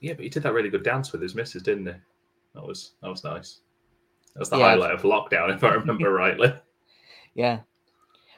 Yeah, 0.00 0.12
but 0.12 0.24
he 0.24 0.28
did 0.28 0.42
that 0.42 0.52
really 0.52 0.68
good 0.68 0.82
dance 0.82 1.12
with 1.12 1.22
his 1.22 1.34
missus, 1.34 1.62
didn't 1.62 1.86
he? 1.86 1.92
That 2.54 2.66
was 2.66 2.92
that 3.02 3.08
was 3.08 3.24
nice. 3.24 3.60
That 4.34 4.40
was 4.40 4.50
the 4.50 4.58
Yeah. 4.58 4.64
highlight 4.70 4.92
of 4.92 5.02
lockdown, 5.02 5.54
if 5.54 5.64
I 5.64 5.74
remember 5.74 6.12
rightly. 6.12 6.52
Yeah. 7.34 7.60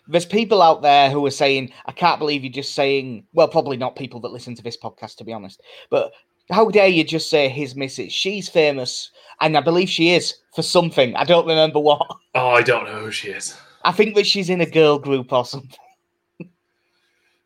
There's 0.08 0.26
people 0.26 0.62
out 0.62 0.82
there 0.82 1.10
who 1.10 1.24
are 1.26 1.30
saying, 1.30 1.72
I 1.86 1.92
can't 1.92 2.18
believe 2.18 2.42
you're 2.42 2.52
just 2.52 2.74
saying, 2.74 3.24
well, 3.34 3.48
probably 3.48 3.76
not 3.76 3.94
people 3.94 4.20
that 4.20 4.32
listen 4.32 4.54
to 4.54 4.62
this 4.62 4.76
podcast, 4.76 5.16
to 5.16 5.24
be 5.24 5.32
honest, 5.32 5.60
but 5.90 6.12
how 6.50 6.70
dare 6.70 6.88
you 6.88 7.04
just 7.04 7.28
say 7.28 7.48
his 7.48 7.76
missus? 7.76 8.12
She's 8.12 8.48
famous, 8.48 9.10
and 9.40 9.56
I 9.56 9.60
believe 9.60 9.90
she 9.90 10.14
is 10.14 10.34
for 10.54 10.62
something. 10.62 11.14
I 11.14 11.24
don't 11.24 11.46
remember 11.46 11.78
what. 11.78 12.06
Oh, 12.34 12.50
I 12.50 12.62
don't 12.62 12.84
know 12.84 13.00
who 13.00 13.10
she 13.10 13.30
is. 13.30 13.56
I 13.82 13.90
think 13.90 14.14
that 14.14 14.26
she's 14.26 14.48
in 14.48 14.60
a 14.60 14.66
girl 14.66 14.96
group 14.96 15.32
or 15.32 15.44
something. 15.44 15.76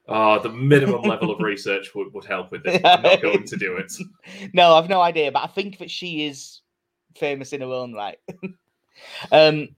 Oh, 0.07 0.39
the 0.39 0.51
minimum 0.51 1.01
level 1.03 1.31
of 1.31 1.41
research 1.41 1.95
would, 1.95 2.13
would 2.13 2.27
help 2.27 2.51
with 2.51 2.65
this. 2.65 2.83
I'm 2.85 3.01
not 3.01 3.23
going 3.23 3.45
to 3.45 3.57
do 3.57 3.77
it. 3.77 3.91
No, 4.53 4.75
I've 4.75 4.89
no 4.89 5.01
idea, 5.01 5.33
but 5.33 5.45
I 5.45 5.47
think 5.47 5.79
that 5.79 5.91
she 5.91 6.27
is 6.27 6.61
famous 7.17 7.55
in 7.55 7.63
her 7.63 7.69
own 7.69 7.95
right. 7.95 8.19
um, 9.33 9.69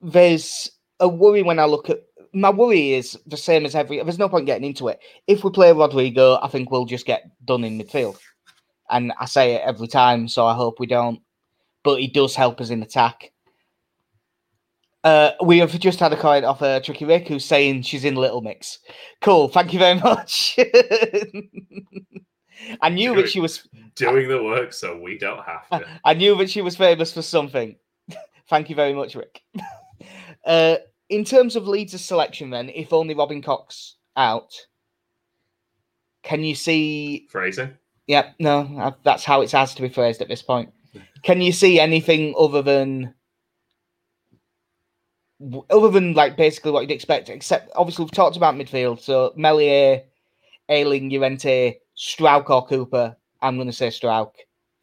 there's 0.00 0.70
a 1.04 1.08
worry 1.08 1.42
when 1.42 1.58
I 1.58 1.64
look 1.64 1.90
at 1.90 2.00
my 2.32 2.50
worry 2.50 2.94
is 2.94 3.16
the 3.26 3.36
same 3.36 3.64
as 3.64 3.74
every. 3.74 4.02
There's 4.02 4.18
no 4.18 4.28
point 4.28 4.46
getting 4.46 4.66
into 4.66 4.88
it. 4.88 4.98
If 5.26 5.44
we 5.44 5.50
play 5.50 5.72
Rodrigo, 5.72 6.38
I 6.42 6.48
think 6.48 6.70
we'll 6.70 6.84
just 6.84 7.06
get 7.06 7.30
done 7.44 7.62
in 7.64 7.78
midfield, 7.78 8.18
and 8.90 9.12
I 9.20 9.26
say 9.26 9.54
it 9.54 9.62
every 9.64 9.86
time, 9.86 10.26
so 10.28 10.46
I 10.46 10.54
hope 10.54 10.80
we 10.80 10.86
don't. 10.86 11.20
But 11.84 12.00
he 12.00 12.08
does 12.08 12.34
help 12.34 12.60
us 12.60 12.70
in 12.70 12.82
attack. 12.82 13.30
Uh, 15.04 15.32
we 15.44 15.58
have 15.58 15.78
just 15.78 16.00
had 16.00 16.14
a 16.14 16.16
comment 16.16 16.46
off 16.46 16.62
uh, 16.62 16.80
Tricky 16.80 17.04
Rick 17.04 17.28
who's 17.28 17.44
saying 17.44 17.82
she's 17.82 18.06
in 18.06 18.16
Little 18.16 18.40
Mix. 18.40 18.78
Cool, 19.20 19.48
thank 19.48 19.72
you 19.72 19.78
very 19.78 20.00
much. 20.00 20.58
I 22.80 22.88
knew 22.88 23.14
that 23.14 23.28
she 23.28 23.40
was 23.40 23.68
Doing 23.96 24.28
the 24.28 24.42
work 24.42 24.72
so 24.72 24.98
we 24.98 25.18
don't 25.18 25.44
have 25.44 25.68
to. 25.70 25.86
I 26.04 26.14
knew 26.14 26.36
that 26.38 26.50
she 26.50 26.62
was 26.62 26.76
famous 26.76 27.12
for 27.12 27.22
something. 27.22 27.76
Thank 28.48 28.68
you 28.68 28.74
very 28.74 28.92
much, 28.92 29.14
Rick. 29.14 29.40
uh, 30.44 30.76
in 31.08 31.24
terms 31.24 31.56
of 31.56 31.68
Leeds' 31.68 32.02
selection, 32.04 32.50
then, 32.50 32.68
if 32.70 32.92
only 32.92 33.14
Robin 33.14 33.42
Koch's 33.42 33.96
out, 34.16 34.52
can 36.22 36.42
you 36.42 36.54
see? 36.54 37.26
Fraser? 37.30 37.78
Yeah, 38.06 38.30
no, 38.38 38.70
uh, 38.78 38.92
that's 39.02 39.24
how 39.24 39.40
it 39.40 39.50
has 39.52 39.74
to 39.74 39.82
be 39.82 39.88
phrased 39.88 40.20
at 40.20 40.28
this 40.28 40.42
point. 40.42 40.72
Can 41.22 41.40
you 41.40 41.52
see 41.52 41.80
anything 41.80 42.34
other 42.38 42.62
than? 42.62 43.14
Other 45.68 45.90
than 45.90 46.14
like 46.14 46.36
basically 46.36 46.70
what 46.70 46.82
you'd 46.82 46.90
expect, 46.90 47.28
except 47.28 47.70
obviously 47.74 48.04
we've 48.04 48.12
talked 48.12 48.36
about 48.36 48.54
midfield. 48.54 49.00
So 49.00 49.32
Meslier, 49.36 50.02
Ayling, 50.68 51.10
Llorente, 51.10 51.78
Struijk 51.96 52.48
or 52.48 52.66
Cooper. 52.66 53.16
I'm 53.42 53.56
going 53.56 53.66
to 53.66 53.72
say 53.72 53.88
Struijk. 53.88 54.30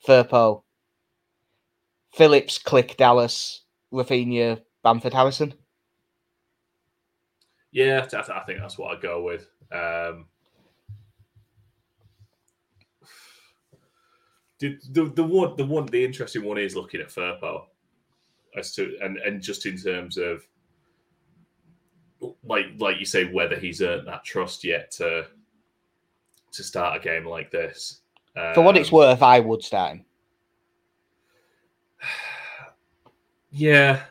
Firpo, 0.05 0.63
Phillips, 2.11 2.59
Klich, 2.59 2.97
Dallas, 2.97 3.61
Rafinha, 3.93 4.61
Bamford, 4.83 5.13
Harrison. 5.13 5.53
Yeah, 7.71 8.05
I, 8.13 8.39
think 8.45 8.59
that's 8.59 8.77
what 8.77 8.91
I'd 8.91 9.01
go 9.01 9.23
with. 9.23 9.49
Um, 9.71 10.25
the, 14.59 14.77
the 14.91 15.05
the 15.05 15.23
one 15.23 15.55
the 15.55 15.65
one 15.65 15.85
the 15.85 16.03
interesting 16.03 16.43
one 16.43 16.57
is 16.57 16.75
looking 16.75 17.01
at 17.01 17.07
Firpo 17.07 17.63
as 18.57 18.73
to 18.75 18.97
and 19.01 19.17
and 19.17 19.41
just 19.41 19.65
in 19.65 19.77
terms 19.77 20.17
of 20.17 20.45
like 22.43 22.65
like 22.77 22.99
you 22.99 23.05
say 23.05 23.31
whether 23.31 23.55
he's 23.55 23.81
earned 23.81 24.07
that 24.07 24.23
trust 24.23 24.63
yet 24.63 24.91
to 24.91 25.25
to 26.51 26.63
start 26.63 26.97
a 26.97 26.99
game 26.99 27.25
like 27.25 27.49
this. 27.51 28.01
For 28.33 28.61
what 28.61 28.77
it's 28.77 28.91
Um, 28.91 28.97
worth, 28.97 29.23
I 29.23 29.39
would 29.39 29.63
start 29.63 29.93
him. 29.93 30.05
Yeah, 33.53 34.03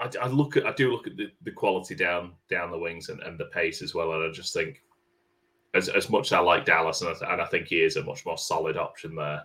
I, 0.00 0.10
I 0.20 0.26
look 0.28 0.56
at 0.56 0.66
I 0.66 0.72
do 0.72 0.92
look 0.92 1.06
at 1.06 1.16
the, 1.16 1.30
the 1.42 1.50
quality 1.50 1.94
down 1.94 2.32
down 2.48 2.70
the 2.70 2.78
wings 2.78 3.08
and, 3.08 3.20
and 3.22 3.38
the 3.38 3.46
pace 3.46 3.82
as 3.82 3.94
well, 3.94 4.12
and 4.12 4.24
I 4.24 4.32
just 4.32 4.52
think 4.52 4.82
as 5.74 5.88
as 5.88 6.08
much 6.08 6.28
as 6.28 6.32
I 6.34 6.40
like 6.40 6.64
Dallas 6.64 7.02
and 7.02 7.10
I, 7.10 7.32
and 7.32 7.42
I 7.42 7.46
think 7.46 7.66
he 7.66 7.82
is 7.82 7.96
a 7.96 8.04
much 8.04 8.24
more 8.24 8.38
solid 8.38 8.76
option 8.76 9.14
there. 9.14 9.44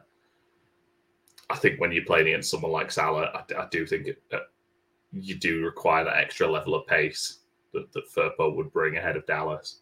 I 1.50 1.55
think 1.55 1.79
when 1.79 1.91
you're 1.91 2.05
playing 2.05 2.27
against 2.27 2.50
someone 2.50 2.72
like 2.72 2.91
Salah, 2.91 3.29
I, 3.33 3.62
I 3.62 3.67
do 3.69 3.86
think 3.86 4.07
it, 4.07 4.22
that 4.31 4.43
you 5.12 5.36
do 5.36 5.63
require 5.63 6.03
that 6.05 6.17
extra 6.17 6.50
level 6.50 6.74
of 6.74 6.88
pace 6.88 7.39
that 7.74 7.91
that 7.93 8.10
Firpo 8.10 8.55
would 8.55 8.72
bring 8.72 8.98
ahead 8.98 9.17
of 9.17 9.25
Dallas. 9.25 9.81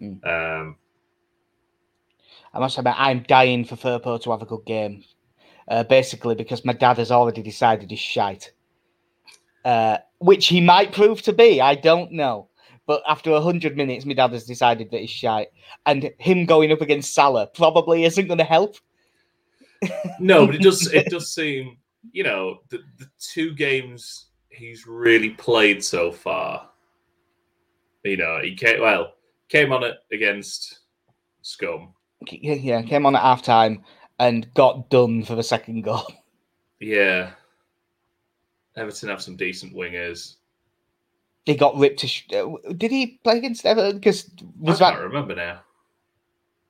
Mm. 0.00 0.24
Um, 0.26 0.76
I 2.54 2.58
must 2.58 2.78
admit, 2.78 2.94
I'm 2.96 3.22
dying 3.22 3.64
for 3.64 3.76
Firpo 3.76 4.20
to 4.22 4.30
have 4.30 4.42
a 4.42 4.46
good 4.46 4.64
game. 4.66 5.04
Uh, 5.68 5.84
basically, 5.84 6.34
because 6.34 6.64
my 6.64 6.72
dad 6.72 6.98
has 6.98 7.10
already 7.10 7.40
decided 7.40 7.88
he's 7.88 7.98
shite. 7.98 8.52
Uh, 9.64 9.98
which 10.18 10.46
he 10.46 10.60
might 10.60 10.92
prove 10.92 11.22
to 11.22 11.32
be. 11.32 11.60
I 11.60 11.74
don't 11.74 12.12
know. 12.12 12.48
But 12.86 13.02
after 13.08 13.30
100 13.30 13.76
minutes, 13.76 14.04
my 14.04 14.14
dad 14.14 14.32
has 14.32 14.44
decided 14.44 14.90
that 14.90 15.00
he's 15.00 15.10
shite. 15.10 15.48
And 15.86 16.10
him 16.18 16.46
going 16.46 16.72
up 16.72 16.80
against 16.80 17.14
Salah 17.14 17.46
probably 17.46 18.04
isn't 18.04 18.26
going 18.26 18.38
to 18.38 18.44
help. 18.44 18.76
No, 20.18 20.46
but 20.46 20.56
it 20.56 20.62
does 20.62 20.86
it 20.92 21.10
does 21.10 21.32
seem 21.32 21.76
you 22.12 22.24
know 22.24 22.58
the 22.70 22.78
the 22.98 23.06
two 23.18 23.54
games 23.54 24.26
he's 24.48 24.86
really 24.86 25.30
played 25.30 25.82
so 25.82 26.12
far. 26.12 26.68
You 28.04 28.16
know, 28.16 28.40
he 28.42 28.54
came 28.54 28.80
well 28.80 29.14
came 29.48 29.72
on 29.72 29.84
it 29.84 29.96
against 30.12 30.80
Scum. 31.42 31.94
Yeah, 32.30 32.54
yeah, 32.54 32.82
came 32.82 33.06
on 33.06 33.16
at 33.16 33.22
half 33.22 33.42
time 33.42 33.84
and 34.18 34.52
got 34.54 34.88
done 34.90 35.24
for 35.24 35.34
the 35.34 35.42
second 35.42 35.82
goal. 35.82 36.06
Yeah, 36.80 37.30
Everton 38.76 39.08
have 39.08 39.22
some 39.22 39.36
decent 39.36 39.74
wingers. 39.74 40.34
He 41.44 41.56
got 41.56 41.76
ripped 41.76 42.00
to. 42.00 42.06
Sh- 42.06 42.26
uh, 42.32 42.46
did 42.76 42.90
he 42.90 43.18
play 43.24 43.38
against 43.38 43.66
Everton? 43.66 43.96
Because 43.96 44.30
was 44.58 44.80
I 44.80 44.84
that 44.90 44.92
can't 44.96 45.04
remember 45.04 45.34
now. 45.34 45.60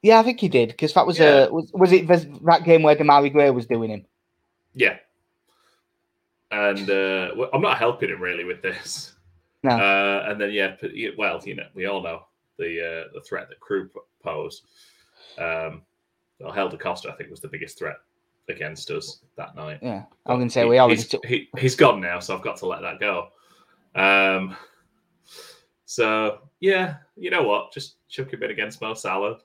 Yeah, 0.03 0.19
I 0.19 0.23
think 0.25 0.41
he 0.41 0.49
did 0.49 0.71
because 0.71 0.93
that 0.95 1.07
was 1.07 1.19
Yeah. 1.19 1.47
uh, 1.49 1.51
was 1.51 1.71
was 1.73 1.93
it 1.93 2.09
that 2.09 2.65
game 2.65 2.83
where 2.83 2.97
Demarai 2.97 3.33
Gray 3.33 3.51
was 3.51 3.67
doing 3.67 3.91
him? 3.91 4.05
Yeah, 4.75 4.97
and 6.51 6.89
uh, 6.91 7.47
I'm 7.53 7.61
not 7.61 7.79
helping 7.79 8.09
him 8.11 8.21
really 8.21 8.45
with 8.45 8.63
this. 8.63 9.13
No. 9.63 9.71
Uh, 9.71 10.25
and 10.29 10.41
then 10.41 10.51
yeah, 10.51 10.75
well, 11.17 11.41
you 11.45 11.55
know, 11.55 11.67
we 11.75 11.87
all 11.87 12.03
know 12.03 12.25
the 12.59 12.81
uh, 12.81 13.13
the 13.15 13.21
threat 13.21 13.49
that 13.49 13.61
Crewe 13.61 13.89
p- 13.89 14.01
posed. 14.25 14.65
Um, 15.39 15.83
well, 16.41 16.53
Helder 16.53 16.77
Costa, 16.79 17.11
I 17.11 17.15
think, 17.15 17.31
was 17.31 17.41
the 17.41 17.49
biggest 17.49 17.79
threat 17.79 17.97
against 18.49 18.91
us 18.91 19.21
that 19.37 19.55
night. 19.55 19.79
Yeah, 19.83 20.05
I'm 20.27 20.37
going 20.39 20.49
to 20.49 20.53
say 20.53 20.63
He- 20.63 20.69
we 20.69 20.79
already 20.79 20.97
he's, 21.03 21.15
he, 21.27 21.49
he's 21.59 21.77
gone 21.77 22.01
now, 22.01 22.19
so 22.21 22.35
I've 22.37 22.43
got 22.43 22.57
to 22.59 22.67
let 22.67 22.83
that 22.83 23.01
go. 23.01 23.29
Um, 23.95 24.57
so 25.85 26.39
yeah, 26.61 26.97
you 27.17 27.31
know 27.31 27.43
what? 27.43 27.73
Just 27.73 27.97
chuck 28.09 28.33
him 28.33 28.43
in 28.43 28.51
against 28.51 28.81
Mo 28.81 28.95
Salah. 28.95 29.39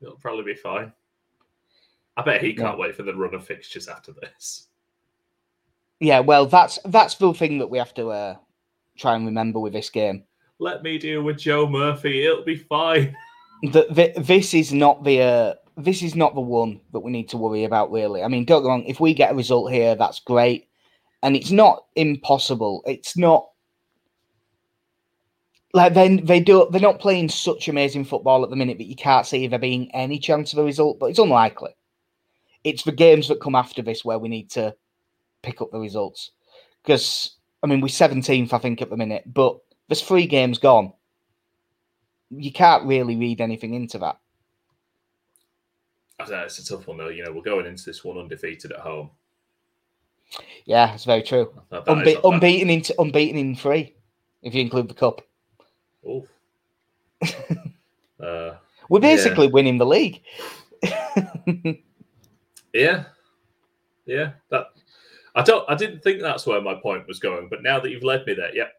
It'll 0.00 0.16
probably 0.16 0.44
be 0.44 0.58
fine. 0.58 0.92
I 2.16 2.22
bet 2.22 2.42
he 2.42 2.52
can't 2.52 2.78
wait 2.78 2.94
for 2.94 3.04
the 3.04 3.14
run 3.14 3.34
of 3.34 3.44
fixtures 3.46 3.88
after 3.88 4.12
this. 4.12 4.68
Yeah, 6.00 6.20
well, 6.20 6.46
that's 6.46 6.78
that's 6.84 7.14
the 7.14 7.32
thing 7.32 7.58
that 7.58 7.70
we 7.70 7.78
have 7.78 7.94
to 7.94 8.08
uh, 8.08 8.36
try 8.98 9.14
and 9.14 9.24
remember 9.24 9.60
with 9.60 9.72
this 9.72 9.88
game. 9.90 10.24
Let 10.58 10.82
me 10.82 10.98
deal 10.98 11.22
with 11.22 11.38
Joe 11.38 11.66
Murphy. 11.68 12.24
It'll 12.26 12.44
be 12.44 12.56
fine. 12.56 13.14
That 13.70 13.94
th- 13.94 14.16
this 14.16 14.54
is 14.54 14.72
not 14.72 15.04
the 15.04 15.22
uh, 15.22 15.54
this 15.76 16.02
is 16.02 16.14
not 16.14 16.34
the 16.34 16.40
one 16.40 16.80
that 16.92 17.00
we 17.00 17.10
need 17.10 17.28
to 17.30 17.36
worry 17.36 17.64
about. 17.64 17.90
Really, 17.90 18.22
I 18.22 18.28
mean, 18.28 18.44
don't 18.44 18.62
get 18.62 18.68
wrong. 18.68 18.84
If 18.84 19.00
we 19.00 19.14
get 19.14 19.32
a 19.32 19.34
result 19.34 19.72
here, 19.72 19.94
that's 19.94 20.20
great, 20.20 20.68
and 21.22 21.36
it's 21.36 21.50
not 21.50 21.84
impossible. 21.96 22.82
It's 22.86 23.16
not. 23.16 23.48
like 25.74 25.94
then 25.94 26.24
they 26.24 26.40
do 26.40 26.68
they're 26.70 26.80
not 26.80 27.00
playing 27.00 27.28
such 27.28 27.68
amazing 27.68 28.04
football 28.04 28.44
at 28.44 28.50
the 28.50 28.56
minute 28.56 28.78
that 28.78 28.88
you 28.88 28.96
can't 28.96 29.26
see 29.26 29.46
there 29.46 29.58
being 29.58 29.90
any 29.94 30.18
chance 30.18 30.52
of 30.52 30.58
a 30.58 30.64
result, 30.64 30.98
but 30.98 31.06
it's 31.06 31.18
unlikely. 31.18 31.74
It's 32.64 32.84
the 32.84 32.92
games 32.92 33.28
that 33.28 33.40
come 33.40 33.54
after 33.54 33.82
this 33.82 34.04
where 34.04 34.18
we 34.18 34.28
need 34.28 34.50
to 34.50 34.74
pick 35.42 35.60
up 35.60 35.70
the 35.72 35.80
results. 35.80 36.30
Because 36.82 37.36
I 37.62 37.66
mean 37.66 37.80
we're 37.80 37.88
17th, 37.88 38.52
I 38.52 38.58
think, 38.58 38.82
at 38.82 38.90
the 38.90 38.96
minute, 38.96 39.24
but 39.26 39.58
there's 39.88 40.02
three 40.02 40.26
games 40.26 40.58
gone. 40.58 40.92
You 42.30 42.52
can't 42.52 42.84
really 42.84 43.16
read 43.16 43.40
anything 43.40 43.74
into 43.74 43.98
that. 43.98 44.18
I 46.20 46.28
know, 46.28 46.44
it's 46.44 46.58
a 46.58 46.64
tough 46.66 46.86
one 46.86 46.98
though. 46.98 47.08
You 47.08 47.24
know, 47.24 47.32
we're 47.32 47.42
going 47.42 47.66
into 47.66 47.84
this 47.84 48.04
one 48.04 48.18
undefeated 48.18 48.72
at 48.72 48.80
home. 48.80 49.10
Yeah, 50.64 50.86
that's 50.86 51.04
very 51.04 51.22
true. 51.22 51.52
That- 51.70 51.84
that 51.84 52.06
is 52.06 52.14
Unbe- 52.16 52.22
not 52.22 52.34
unbeaten 52.34 52.70
in 52.70 52.82
unbeaten 52.98 53.38
in 53.38 53.54
three, 53.56 53.94
if 54.42 54.54
you 54.54 54.60
include 54.62 54.88
the 54.88 54.94
cup. 54.94 55.22
Oof. 56.08 56.26
uh, 58.20 58.54
We're 58.88 58.98
Yeah. 59.00 59.00
basically 59.00 59.48
winning 59.48 59.78
the 59.78 59.86
league. 59.86 60.22
yeah, 62.72 63.04
yeah. 64.06 64.32
That 64.50 64.66
I 65.34 65.42
don't. 65.42 65.68
I 65.68 65.74
didn't 65.74 66.02
think 66.02 66.20
that's 66.20 66.46
where 66.46 66.60
my 66.60 66.74
point 66.74 67.06
was 67.06 67.18
going, 67.18 67.48
but 67.48 67.62
now 67.62 67.80
that 67.80 67.90
you've 67.90 68.02
led 68.04 68.26
me 68.26 68.34
there, 68.34 68.54
yep, 68.54 68.72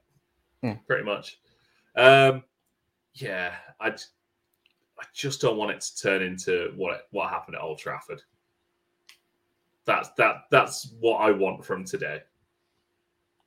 Yeah. 0.61 0.77
pretty 0.87 1.03
much. 1.03 1.39
Um, 1.95 2.43
yeah, 3.13 3.53
I, 3.79 3.91
j- 3.91 4.03
I 5.03 5.05
just 5.13 5.41
don't 5.41 5.57
want 5.57 5.72
it 5.72 5.81
to 5.81 6.01
turn 6.01 6.22
into 6.22 6.72
what 6.77 7.07
what 7.12 7.29
happened 7.29 7.55
at 7.55 7.62
Old 7.62 7.77
Trafford. 7.77 8.22
That's 9.86 10.10
that. 10.17 10.43
That's 10.50 10.93
what 11.01 11.17
I 11.17 11.31
want 11.31 11.65
from 11.65 11.83
today. 11.83 12.22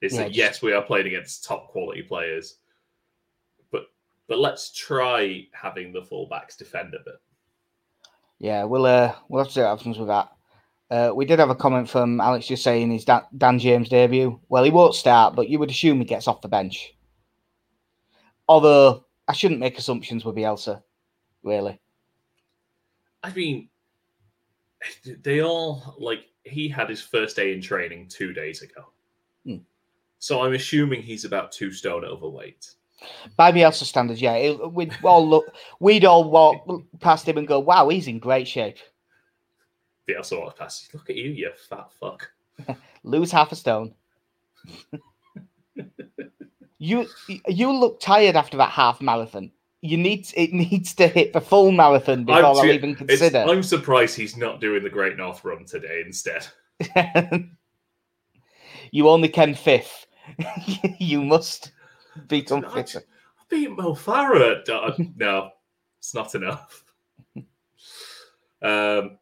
Is 0.03 0.13
Yeah, 0.13 0.19
that 0.21 0.27
just- 0.29 0.37
yes, 0.37 0.63
we 0.63 0.73
are 0.75 0.83
playing 0.83 1.07
against 1.07 1.45
top 1.45 1.69
quality 1.69 2.03
players, 2.03 2.59
but 3.71 3.87
but 4.29 4.39
let's 4.39 4.71
try 4.75 5.47
having 5.53 5.93
the 5.93 6.03
fullbacks 6.03 6.59
defend 6.59 6.95
a 6.95 6.99
bit. 6.99 7.21
Yeah, 8.39 8.65
we'll 8.65 8.85
uh, 8.85 9.15
we'll 9.29 9.41
have 9.45 9.49
to 9.49 9.55
see 9.55 9.61
what 9.63 9.79
happens 9.79 9.99
with 9.99 10.09
that. 10.09 10.33
Uh, 10.91 11.13
we 11.15 11.25
did 11.25 11.39
have 11.39 11.51
a 11.51 11.55
comment 11.55 11.89
from 11.89 12.21
Alex 12.21 12.47
just 12.47 12.63
saying 12.63 12.91
his 12.93 13.05
Dan, 13.07 13.23
Dan 13.37 13.59
James 13.59 13.89
debut. 13.89 14.39
Well, 14.49 14.63
he 14.63 14.71
won't 14.71 14.95
start, 14.95 15.35
but 15.35 15.49
you 15.49 15.59
would 15.59 15.71
assume 15.71 15.99
he 15.99 16.05
gets 16.05 16.29
off 16.29 16.43
the 16.43 16.49
bench. 16.49 16.95
Although 18.47 19.05
I 19.27 19.33
shouldn't 19.33 19.59
make 19.59 19.79
assumptions 19.79 20.25
with 20.25 20.37
Bielsa, 20.37 20.83
really. 21.47 21.81
I 23.23 23.33
mean, 23.33 23.69
they 25.23 25.43
all 25.43 25.97
like 25.99 26.27
he 26.45 26.69
had 26.69 26.89
his 26.89 27.01
first 27.01 27.37
day 27.37 27.53
in 27.53 27.61
training 27.61 28.09
two 28.09 28.33
days 28.33 28.63
ago. 28.63 28.87
Hmm. 29.45 29.57
So 30.19 30.43
I'm 30.43 30.55
assuming 30.55 31.03
he's 31.03 31.25
about 31.25 31.53
two 31.53 31.73
stone 31.73 32.05
overweight. 32.05 32.71
By 33.37 33.53
Bielsa 33.53 33.85
standards, 33.85 34.23
yeah, 34.23 34.53
we'd 34.53 34.97
all 35.05 35.29
look, 35.29 35.47
we'd 35.81 36.05
all 36.05 36.31
walk 36.31 36.67
past 37.01 37.29
him 37.29 37.39
and 37.39 37.47
go, 37.47 37.59
"Wow, 37.59 37.89
he's 37.89 38.09
in 38.09 38.19
great 38.19 38.49
shape." 38.49 38.79
Also 40.17 40.41
walked 40.41 40.59
past. 40.59 40.95
Look 40.95 41.11
at 41.11 41.17
you, 41.17 41.31
you 41.31 41.51
fat 41.69 41.91
fuck. 42.01 42.31
Lose 43.03 43.33
half 43.33 43.53
a 43.53 43.57
stone. 43.57 43.95
you 46.79 47.07
you 47.49 47.73
look 47.73 48.01
tired 48.01 48.37
after 48.37 48.57
that 48.57 48.71
half 48.71 49.01
marathon. 49.01 49.51
You 49.87 49.97
need 49.97 50.33
it 50.37 50.53
needs 50.55 50.95
to 50.95 51.07
hit 51.09 51.33
the 51.33 51.41
full 51.41 51.73
marathon 51.73 52.25
before 52.25 52.45
I'll 52.45 52.65
even 52.67 52.95
consider. 52.95 53.45
I'm 53.49 53.63
surprised 53.63 54.17
he's 54.17 54.37
not 54.37 54.61
doing 54.61 54.83
the 54.83 54.91
Great 54.91 55.17
North 55.17 55.45
Run 55.45 55.65
today 55.65 56.03
instead. 56.05 56.47
you 58.91 59.09
only 59.09 59.29
came 59.29 59.55
fifth. 59.55 60.07
you 60.99 61.23
must 61.23 61.73
become 62.29 62.65
I 62.67 62.75
fifth. 62.75 62.93
j- 62.93 62.99
I 62.99 63.43
beat 63.49 63.71
Mo 63.71 63.95
Farah. 63.95 64.61
at- 64.61 64.69
uh, 64.69 64.93
no, 65.17 65.51
it's 65.99 66.15
not 66.15 66.35
enough. 66.35 66.85
Um, 68.63 69.19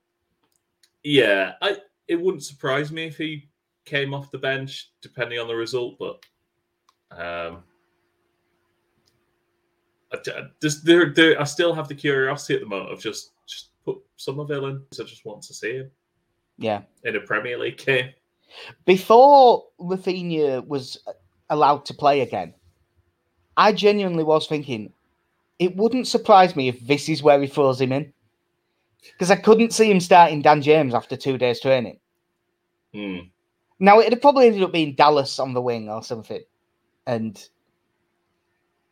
yeah, 1.02 1.54
I 1.60 1.76
it 2.08 2.16
wouldn't 2.16 2.44
surprise 2.44 2.90
me 2.90 3.04
if 3.04 3.16
he 3.18 3.48
came 3.84 4.14
off 4.14 4.30
the 4.30 4.38
bench, 4.38 4.90
depending 5.02 5.38
on 5.38 5.48
the 5.48 5.54
result. 5.54 5.98
But 5.98 6.24
um, 7.10 7.64
I, 10.26 10.42
just 10.62 10.84
there, 10.84 11.10
there, 11.12 11.40
I 11.40 11.44
still 11.44 11.74
have 11.74 11.88
the 11.88 11.94
curiosity 11.94 12.54
at 12.54 12.60
the 12.60 12.66
moment 12.66 12.92
of 12.92 13.00
just 13.00 13.32
just 13.46 13.70
put 13.84 13.98
Summerville 14.16 14.66
in. 14.66 14.82
'cause 14.90 15.00
I 15.00 15.04
just 15.04 15.24
want 15.24 15.42
to 15.42 15.54
see 15.54 15.72
him 15.76 15.90
Yeah. 16.58 16.82
in 17.04 17.16
a 17.16 17.20
Premier 17.20 17.58
League 17.58 17.78
game. 17.78 18.10
Before 18.84 19.66
Rafinha 19.80 20.66
was 20.66 20.98
allowed 21.50 21.84
to 21.86 21.94
play 21.94 22.20
again, 22.20 22.54
I 23.56 23.72
genuinely 23.72 24.24
was 24.24 24.46
thinking 24.46 24.92
it 25.58 25.76
wouldn't 25.76 26.08
surprise 26.08 26.56
me 26.56 26.68
if 26.68 26.80
this 26.86 27.08
is 27.08 27.22
where 27.22 27.40
he 27.40 27.46
throws 27.46 27.80
him 27.80 27.92
in. 27.92 28.12
Because 29.12 29.30
I 29.30 29.36
couldn't 29.36 29.72
see 29.72 29.90
him 29.90 30.00
starting 30.00 30.40
Dan 30.42 30.62
James 30.62 30.94
after 30.94 31.16
two 31.16 31.36
days 31.38 31.60
training. 31.60 31.98
Hmm. 32.94 33.18
Now 33.78 34.00
it'd 34.00 34.12
have 34.12 34.22
probably 34.22 34.46
ended 34.46 34.62
up 34.62 34.72
being 34.72 34.94
Dallas 34.94 35.38
on 35.38 35.52
the 35.52 35.60
wing 35.60 35.88
or 35.90 36.02
something, 36.02 36.42
and 37.06 37.46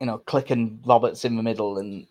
you 0.02 0.06
know, 0.06 0.18
clicking 0.18 0.80
Roberts 0.84 1.24
in 1.24 1.36
the 1.36 1.44
middle, 1.44 1.78
and 1.78 2.08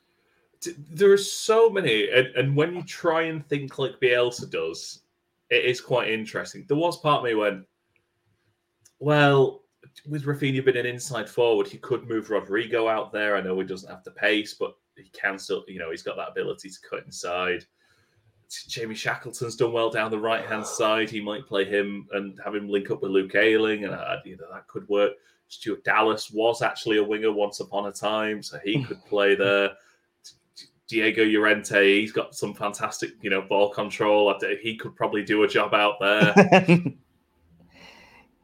There 0.91 1.11
are 1.11 1.17
so 1.17 1.69
many, 1.69 2.09
and, 2.09 2.27
and 2.37 2.55
when 2.55 2.73
you 2.73 2.83
try 2.83 3.23
and 3.23 3.45
think 3.45 3.77
like 3.77 3.99
Bielsa 3.99 4.49
does, 4.49 5.01
it 5.49 5.65
is 5.65 5.81
quite 5.81 6.09
interesting. 6.09 6.63
There 6.69 6.77
was 6.77 7.01
part 7.01 7.17
of 7.17 7.25
me 7.25 7.35
when, 7.35 7.65
well, 8.99 9.63
with 10.07 10.23
Rafinha 10.23 10.63
being 10.63 10.77
an 10.77 10.85
inside 10.85 11.29
forward, 11.29 11.67
he 11.67 11.77
could 11.79 12.07
move 12.07 12.29
Rodrigo 12.29 12.87
out 12.87 13.11
there. 13.11 13.35
I 13.35 13.41
know 13.41 13.59
he 13.59 13.65
doesn't 13.65 13.89
have 13.89 14.05
the 14.05 14.11
pace, 14.11 14.53
but 14.53 14.73
he 14.95 15.09
can 15.09 15.37
still, 15.37 15.65
you 15.67 15.77
know, 15.77 15.91
he's 15.91 16.01
got 16.01 16.15
that 16.15 16.29
ability 16.29 16.69
to 16.69 16.77
cut 16.89 17.03
inside. 17.05 17.65
Jamie 18.69 18.95
Shackleton's 18.95 19.57
done 19.57 19.73
well 19.73 19.89
down 19.89 20.11
the 20.11 20.17
right 20.17 20.45
hand 20.45 20.65
side. 20.65 21.09
He 21.09 21.19
might 21.19 21.45
play 21.45 21.65
him 21.65 22.07
and 22.13 22.39
have 22.45 22.55
him 22.55 22.69
link 22.69 22.89
up 22.89 23.01
with 23.01 23.11
Luke 23.11 23.35
Ayling, 23.35 23.83
and 23.83 23.93
uh, 23.93 24.15
you 24.23 24.37
know 24.37 24.47
that 24.53 24.69
could 24.69 24.87
work. 24.87 25.11
Stuart 25.51 25.83
Dallas 25.83 26.31
was 26.31 26.61
actually 26.61 26.97
a 26.97 27.03
winger 27.03 27.31
once 27.31 27.59
upon 27.59 27.87
a 27.87 27.91
time, 27.91 28.41
so 28.41 28.57
he 28.63 28.83
could 28.83 29.03
play 29.09 29.35
there. 29.35 29.71
Diego 30.87 31.23
Llorente, 31.23 32.01
he's 32.01 32.11
got 32.11 32.35
some 32.35 32.53
fantastic, 32.53 33.11
you 33.21 33.29
know, 33.29 33.41
ball 33.41 33.69
control. 33.69 34.33
He 34.61 34.75
could 34.75 34.95
probably 34.95 35.23
do 35.23 35.43
a 35.43 35.47
job 35.47 35.73
out 35.73 35.99
there. 36.01 36.33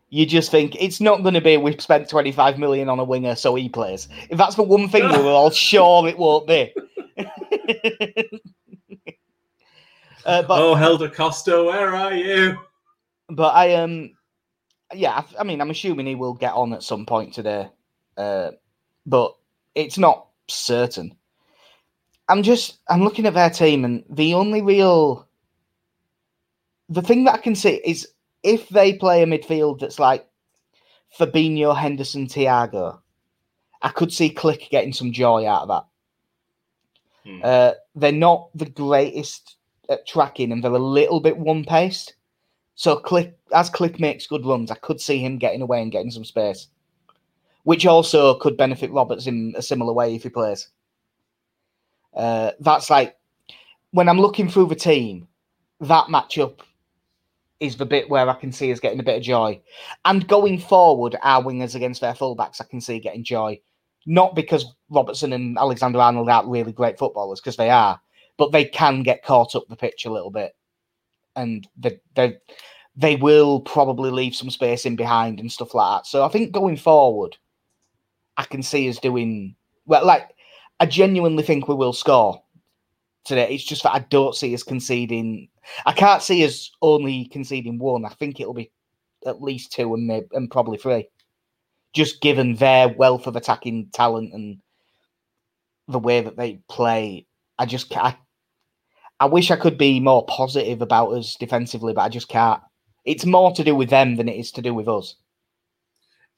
you 0.09 0.25
just 0.25 0.51
think 0.51 0.75
it's 0.79 1.01
not 1.01 1.23
going 1.23 1.33
to 1.33 1.41
be 1.41 1.57
we've 1.57 1.81
spent 1.81 2.09
25 2.09 2.57
million 2.57 2.87
on 2.87 2.99
a 2.99 3.03
winger, 3.03 3.35
so 3.35 3.55
he 3.55 3.67
plays. 3.67 4.07
If 4.29 4.37
that's 4.37 4.55
the 4.55 4.63
one 4.63 4.87
thing 4.87 5.03
we 5.03 5.17
we're 5.17 5.31
all 5.31 5.49
sure 5.51 6.07
it 6.07 6.17
won't 6.17 6.47
be. 6.47 6.73
uh, 10.25 10.43
but 10.43 10.61
oh, 10.61 10.75
Helder 10.75 11.09
Costa, 11.09 11.63
where 11.63 11.93
are 11.95 12.13
you? 12.13 12.57
but 13.29 13.53
I 13.55 13.75
um 13.75 14.11
yeah, 14.93 15.11
I, 15.11 15.41
I 15.41 15.43
mean 15.43 15.61
I'm 15.61 15.69
assuming 15.69 16.05
he 16.05 16.15
will 16.15 16.33
get 16.33 16.53
on 16.53 16.73
at 16.73 16.83
some 16.83 17.05
point 17.05 17.33
today. 17.33 17.69
Uh, 18.15 18.51
but 19.05 19.35
it's 19.75 19.97
not 19.97 20.27
certain. 20.47 21.15
I'm 22.29 22.43
just 22.43 22.79
I'm 22.89 23.03
looking 23.03 23.25
at 23.25 23.33
their 23.33 23.49
team 23.49 23.85
and 23.85 24.03
the 24.09 24.33
only 24.33 24.61
real 24.61 25.27
the 26.89 27.01
thing 27.01 27.25
that 27.25 27.35
I 27.35 27.37
can 27.37 27.55
see 27.55 27.81
is 27.85 28.07
if 28.43 28.69
they 28.69 28.93
play 28.93 29.23
a 29.23 29.25
midfield 29.25 29.79
that's 29.79 29.99
like 29.99 30.25
Fabinho, 31.17 31.75
Henderson, 31.75 32.27
Thiago, 32.27 32.99
I 33.81 33.89
could 33.89 34.11
see 34.11 34.33
Klich 34.33 34.69
getting 34.69 34.93
some 34.93 35.11
joy 35.11 35.47
out 35.47 35.63
of 35.63 35.67
that. 35.67 35.85
Hmm. 37.25 37.39
Uh, 37.43 37.71
they're 37.95 38.11
not 38.11 38.49
the 38.55 38.65
greatest 38.69 39.57
at 39.89 40.07
tracking 40.07 40.51
and 40.51 40.63
they're 40.63 40.71
a 40.71 40.79
little 40.79 41.19
bit 41.19 41.37
one 41.37 41.63
paced. 41.63 42.13
So 42.77 42.99
Klich 42.99 43.33
as 43.53 43.71
Klich 43.71 43.99
makes 43.99 44.27
good 44.27 44.45
runs, 44.45 44.69
I 44.69 44.75
could 44.75 45.01
see 45.01 45.17
him 45.17 45.39
getting 45.39 45.63
away 45.63 45.81
and 45.81 45.91
getting 45.91 46.11
some 46.11 46.23
space. 46.23 46.67
Which 47.63 47.85
also 47.85 48.35
could 48.35 48.55
benefit 48.55 48.91
Roberts 48.91 49.27
in 49.27 49.53
a 49.57 49.61
similar 49.61 49.91
way 49.91 50.15
if 50.15 50.23
he 50.23 50.29
plays. 50.29 50.69
Uh, 52.15 52.51
that's 52.59 52.89
like 52.89 53.17
when 53.91 54.07
I'm 54.07 54.21
looking 54.21 54.47
through 54.47 54.67
the 54.67 54.75
team, 54.75 55.27
that 55.81 56.05
matchup 56.05 56.59
is 57.59 57.77
the 57.77 57.85
bit 57.85 58.09
where 58.09 58.29
I 58.29 58.35
can 58.35 58.51
see 58.51 58.71
us 58.71 58.79
getting 58.79 58.99
a 58.99 59.03
bit 59.03 59.17
of 59.17 59.23
joy. 59.23 59.59
And 60.05 60.27
going 60.27 60.59
forward, 60.59 61.17
our 61.23 61.43
wingers 61.43 61.73
against 61.73 62.01
their 62.01 62.13
fullbacks, 62.13 62.61
I 62.61 62.65
can 62.65 62.79
see 62.79 62.99
getting 62.99 63.23
joy. 63.23 63.59
Not 64.05 64.35
because 64.35 64.75
Robertson 64.89 65.33
and 65.33 65.57
Alexander 65.57 65.99
Arnold 65.99 66.29
aren't 66.29 66.47
really 66.47 66.71
great 66.71 66.99
footballers, 66.99 67.41
because 67.41 67.57
they 67.57 67.71
are, 67.71 67.99
but 68.37 68.51
they 68.51 68.65
can 68.65 69.01
get 69.01 69.25
caught 69.25 69.55
up 69.55 69.67
the 69.67 69.75
pitch 69.75 70.05
a 70.05 70.11
little 70.11 70.31
bit. 70.31 70.55
And 71.37 71.65
they, 71.77 71.99
they, 72.15 72.37
they 72.97 73.15
will 73.15 73.61
probably 73.61 74.11
leave 74.11 74.35
some 74.35 74.49
space 74.49 74.85
in 74.85 74.97
behind 74.97 75.39
and 75.39 75.51
stuff 75.51 75.73
like 75.73 75.99
that. 75.99 76.07
So 76.07 76.25
I 76.25 76.27
think 76.27 76.51
going 76.51 76.75
forward, 76.75 77.37
I 78.35 78.43
can 78.43 78.61
see 78.61 78.89
us 78.89 78.97
doing 78.99 79.55
well. 79.85 80.05
Like, 80.05 80.33
I 80.79 80.85
genuinely 80.85 81.43
think 81.43 81.67
we 81.67 81.75
will 81.75 81.93
score 81.93 82.41
today. 83.23 83.53
It's 83.53 83.63
just 83.63 83.83
that 83.83 83.93
I 83.93 83.99
don't 83.99 84.35
see 84.35 84.53
us 84.53 84.63
conceding. 84.63 85.47
I 85.85 85.93
can't 85.93 86.21
see 86.21 86.43
us 86.45 86.71
only 86.81 87.25
conceding 87.25 87.79
one. 87.79 88.03
I 88.05 88.09
think 88.09 88.39
it'll 88.39 88.53
be 88.53 88.71
at 89.25 89.41
least 89.41 89.71
two 89.71 89.93
and 89.93 90.07
maybe, 90.07 90.27
and 90.33 90.49
probably 90.49 90.77
three, 90.77 91.07
just 91.93 92.21
given 92.21 92.55
their 92.55 92.89
wealth 92.89 93.27
of 93.27 93.35
attacking 93.35 93.89
talent 93.93 94.33
and 94.33 94.59
the 95.87 95.99
way 95.99 96.21
that 96.21 96.37
they 96.37 96.59
play. 96.69 97.25
I 97.59 97.65
just 97.65 97.89
can't. 97.89 98.17
I 99.19 99.25
wish 99.25 99.49
I 99.49 99.55
could 99.55 99.77
be 99.77 99.99
more 99.99 100.25
positive 100.25 100.81
about 100.81 101.11
us 101.11 101.35
defensively, 101.35 101.93
but 101.93 102.01
I 102.01 102.09
just 102.09 102.27
can't. 102.27 102.61
It's 103.05 103.25
more 103.25 103.51
to 103.53 103.63
do 103.63 103.75
with 103.75 103.89
them 103.89 104.15
than 104.15 104.29
it 104.29 104.37
is 104.37 104.51
to 104.53 104.61
do 104.61 104.73
with 104.73 104.87
us. 104.87 105.15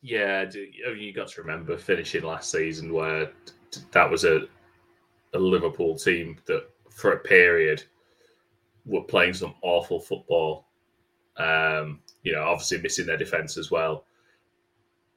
Yeah, 0.01 0.45
you 0.51 1.13
got 1.13 1.27
to 1.29 1.41
remember 1.41 1.77
finishing 1.77 2.23
last 2.23 2.51
season 2.51 2.93
where 2.93 3.31
that 3.91 4.09
was 4.09 4.23
a 4.23 4.47
a 5.33 5.39
Liverpool 5.39 5.95
team 5.95 6.37
that 6.45 6.67
for 6.89 7.11
a 7.11 7.19
period 7.19 7.83
were 8.85 9.03
playing 9.03 9.33
some 9.33 9.53
awful 9.61 9.99
football. 9.99 10.65
Um, 11.37 11.99
you 12.23 12.33
know, 12.33 12.43
obviously 12.43 12.79
missing 12.79 13.05
their 13.05 13.17
defense 13.17 13.57
as 13.57 13.71
well. 13.71 14.05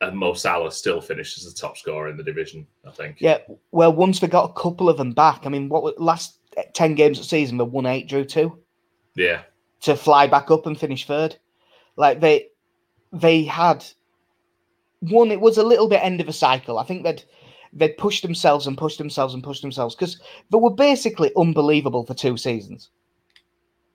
And 0.03 0.19
Mo 0.19 0.35
Salah 0.35 0.73
still 0.73 1.01
finishes 1.01 1.47
as 1.47 1.55
the 1.55 1.61
top 1.61 1.79
scorer 1.79 2.09
in 2.09 2.17
the 2.17 2.25
division, 2.25 2.67
I 2.85 2.91
think. 2.91 3.21
Yeah, 3.21 3.39
well, 3.71 3.93
once 3.93 4.21
we 4.21 4.27
got 4.27 4.51
a 4.51 4.61
couple 4.61 4.89
of 4.89 4.97
them 4.97 5.13
back, 5.13 5.47
I 5.47 5.49
mean, 5.49 5.69
what 5.69 5.99
last 6.01 6.39
ten 6.75 6.97
games 6.97 7.19
of 7.19 7.25
the 7.25 7.29
season, 7.29 7.57
we 7.57 7.65
won 7.65 7.87
eight, 7.87 8.09
drew 8.09 8.25
two. 8.25 8.59
Yeah. 9.15 9.43
To 9.83 9.95
fly 9.95 10.27
back 10.27 10.51
up 10.51 10.67
and 10.67 10.79
finish 10.79 11.07
third, 11.07 11.37
like 11.95 12.21
they, 12.21 12.49
they 13.13 13.45
had 13.45 13.85
one. 14.99 15.31
It 15.31 15.41
was 15.41 15.57
a 15.57 15.63
little 15.63 15.89
bit 15.89 16.03
end 16.03 16.21
of 16.21 16.29
a 16.29 16.33
cycle. 16.33 16.81
I 16.81 16.85
think 16.85 17.05
they'd 17.05 17.23
they'd 17.73 17.97
pushed 17.97 18.23
themselves 18.23 18.67
and 18.67 18.77
pushed 18.77 18.99
themselves 18.99 19.35
and 19.35 19.45
pushed 19.45 19.63
themselves 19.63 19.95
because 19.95 20.21
they 20.51 20.59
were 20.59 20.75
basically 20.75 21.31
unbelievable 21.37 22.05
for 22.05 22.15
two 22.15 22.37
seasons. 22.37 22.91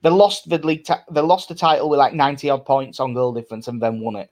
They 0.04 0.10
lost 0.10 0.48
the 0.48 0.58
league. 0.60 0.88
They 1.12 1.22
lost 1.22 1.50
the 1.50 1.56
title 1.56 1.90
with 1.90 2.00
like 2.00 2.14
ninety 2.14 2.50
odd 2.50 2.66
points 2.66 3.02
on 3.02 3.14
goal 3.14 3.34
difference 3.34 3.68
and 3.68 3.82
then 3.82 4.00
won 4.00 4.16
it. 4.16 4.32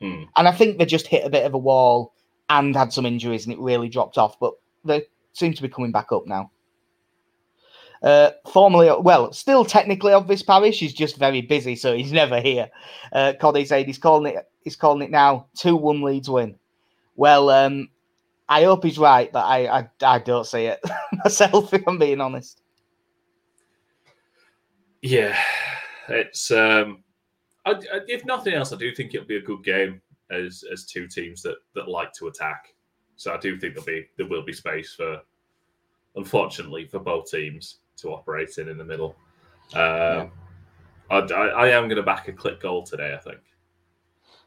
Hmm. 0.00 0.24
And 0.36 0.48
I 0.48 0.52
think 0.52 0.78
they 0.78 0.86
just 0.86 1.06
hit 1.06 1.26
a 1.26 1.30
bit 1.30 1.44
of 1.44 1.54
a 1.54 1.58
wall 1.58 2.14
and 2.48 2.74
had 2.74 2.92
some 2.92 3.06
injuries 3.06 3.44
and 3.44 3.52
it 3.52 3.58
really 3.58 3.88
dropped 3.88 4.18
off. 4.18 4.38
But 4.38 4.54
they 4.84 5.06
seem 5.32 5.54
to 5.54 5.62
be 5.62 5.68
coming 5.68 5.92
back 5.92 6.12
up 6.12 6.26
now. 6.26 6.50
Uh, 8.02 8.30
formerly, 8.52 8.90
well, 9.00 9.32
still 9.32 9.64
technically 9.64 10.12
of 10.12 10.28
this 10.28 10.42
parish, 10.42 10.78
he's 10.78 10.94
just 10.94 11.16
very 11.16 11.40
busy, 11.40 11.74
so 11.74 11.96
he's 11.96 12.12
never 12.22 12.40
here. 12.40 12.70
Uh, 13.12 13.32
Coddy 13.40 13.64
said 13.64 13.86
he's 13.86 13.98
calling 13.98 14.34
it. 14.34 14.48
He's 14.62 14.76
calling 14.76 15.02
it 15.02 15.10
now. 15.10 15.46
Two 15.56 15.76
one 15.76 16.02
Leeds 16.02 16.30
win. 16.30 16.56
Well, 17.16 17.50
um, 17.50 17.88
I 18.48 18.64
hope 18.64 18.84
he's 18.84 18.98
right, 18.98 19.32
but 19.32 19.44
I, 19.44 19.80
I, 19.80 19.88
I 20.02 20.18
don't 20.20 20.46
see 20.46 20.66
it 20.66 20.80
myself. 21.24 21.74
If 21.74 21.82
I'm 21.86 21.98
being 21.98 22.20
honest. 22.20 22.60
Yeah, 25.02 25.38
it's 26.08 26.50
um, 26.50 27.02
I, 27.68 27.96
I, 27.96 28.00
if 28.06 28.24
nothing 28.24 28.54
else, 28.54 28.72
I 28.72 28.76
do 28.76 28.94
think 28.94 29.14
it'll 29.14 29.26
be 29.26 29.36
a 29.36 29.42
good 29.42 29.64
game 29.64 30.00
as 30.30 30.64
as 30.72 30.84
two 30.84 31.06
teams 31.06 31.42
that 31.42 31.56
that 31.74 31.88
like 31.88 32.12
to 32.14 32.28
attack. 32.28 32.74
So 33.16 33.34
I 33.34 33.38
do 33.38 33.58
think 33.58 33.74
there'll 33.74 33.86
be 33.86 34.06
there 34.16 34.26
will 34.26 34.44
be 34.44 34.52
space 34.52 34.94
for, 34.94 35.20
unfortunately, 36.16 36.86
for 36.86 36.98
both 36.98 37.30
teams 37.30 37.78
to 37.98 38.10
operate 38.10 38.58
in 38.58 38.68
in 38.68 38.78
the 38.78 38.84
middle. 38.84 39.16
Um, 39.74 39.80
yeah. 39.80 40.28
I, 41.10 41.18
I, 41.18 41.46
I 41.46 41.68
am 41.68 41.84
going 41.84 41.96
to 41.96 42.02
back 42.02 42.28
a 42.28 42.32
Klich 42.32 42.60
goal 42.60 42.82
today. 42.82 43.14
I 43.14 43.18
think. 43.18 43.40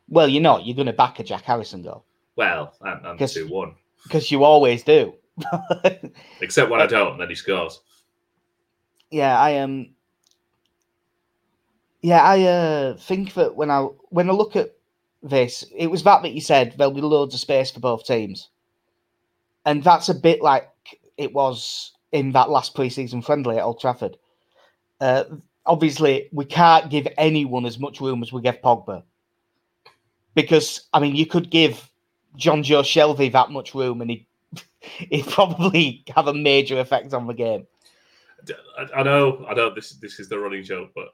Well, 0.08 0.28
you're 0.28 0.42
not. 0.42 0.66
You're 0.66 0.76
going 0.76 0.88
to 0.88 0.94
back 0.94 1.20
a 1.20 1.24
Jack 1.24 1.44
Harrison 1.44 1.82
goal. 1.82 2.06
Well, 2.36 2.74
and, 2.82 3.20
and 3.20 3.30
two 3.30 3.48
one. 3.48 3.76
Because 4.04 4.32
you 4.32 4.44
always 4.44 4.84
do. 4.84 5.14
Except 6.42 6.70
when 6.70 6.82
I 6.82 6.88
don't, 6.88 7.14
and 7.14 7.22
then 7.22 7.30
he 7.30 7.36
scores. 7.36 7.82
Yeah, 9.10 9.40
I 9.40 9.52
am. 9.52 9.72
Um, 9.72 9.90
yeah, 12.02 12.24
I 12.24 12.42
uh, 12.44 12.98
think 12.98 13.36
that 13.36 13.56
when 13.56 13.70
I 13.70 13.82
when 14.10 14.30
I 14.30 14.34
look 14.34 14.56
at 14.56 14.74
this, 15.22 15.64
it 15.76 15.88
was 15.88 16.04
that 16.04 16.24
that 16.24 16.34
you 16.34 16.42
said 16.42 16.74
there'll 16.78 16.94
be 16.94 17.02
loads 17.02 17.36
of 17.36 17.40
space 17.40 17.72
for 17.72 17.80
both 17.80 18.06
teams, 18.06 18.50
and 19.66 19.84
that's 19.84 20.10
a 20.10 20.16
bit 20.16 20.42
like 20.42 20.70
it 21.18 21.34
was 21.34 21.92
in 22.12 22.32
that 22.32 22.50
last 22.50 22.76
preseason 22.76 23.24
friendly 23.24 23.58
at 23.58 23.64
Old 23.64 23.80
Trafford. 23.80 24.18
Uh, 25.00 25.26
obviously, 25.66 26.28
we 26.32 26.46
can't 26.46 26.90
give 26.90 27.08
anyone 27.18 27.66
as 27.66 27.80
much 27.80 28.02
room 28.02 28.24
as 28.24 28.34
we 28.34 28.42
give 28.42 28.62
Pogba, 28.62 29.04
because 30.34 30.88
I 30.94 31.00
mean, 31.00 31.16
you 31.16 31.28
could 31.28 31.52
give 31.52 31.88
Jonjo 32.36 32.82
Shelvey 32.82 33.32
that 33.32 33.52
much 33.52 33.76
room, 33.76 34.02
and 34.02 34.10
he 34.10 34.28
he'd 34.80 35.28
probably 35.28 36.04
have 36.16 36.28
a 36.28 36.34
major 36.34 36.80
effect 36.80 37.14
on 37.14 37.28
the 37.28 37.36
game. 37.36 37.68
I 38.96 39.04
know, 39.04 39.46
I 39.48 39.54
know. 39.54 39.70
This 39.70 39.92
this 39.92 40.20
is 40.20 40.30
the 40.30 40.40
running 40.40 40.64
joke, 40.64 40.90
but 40.96 41.10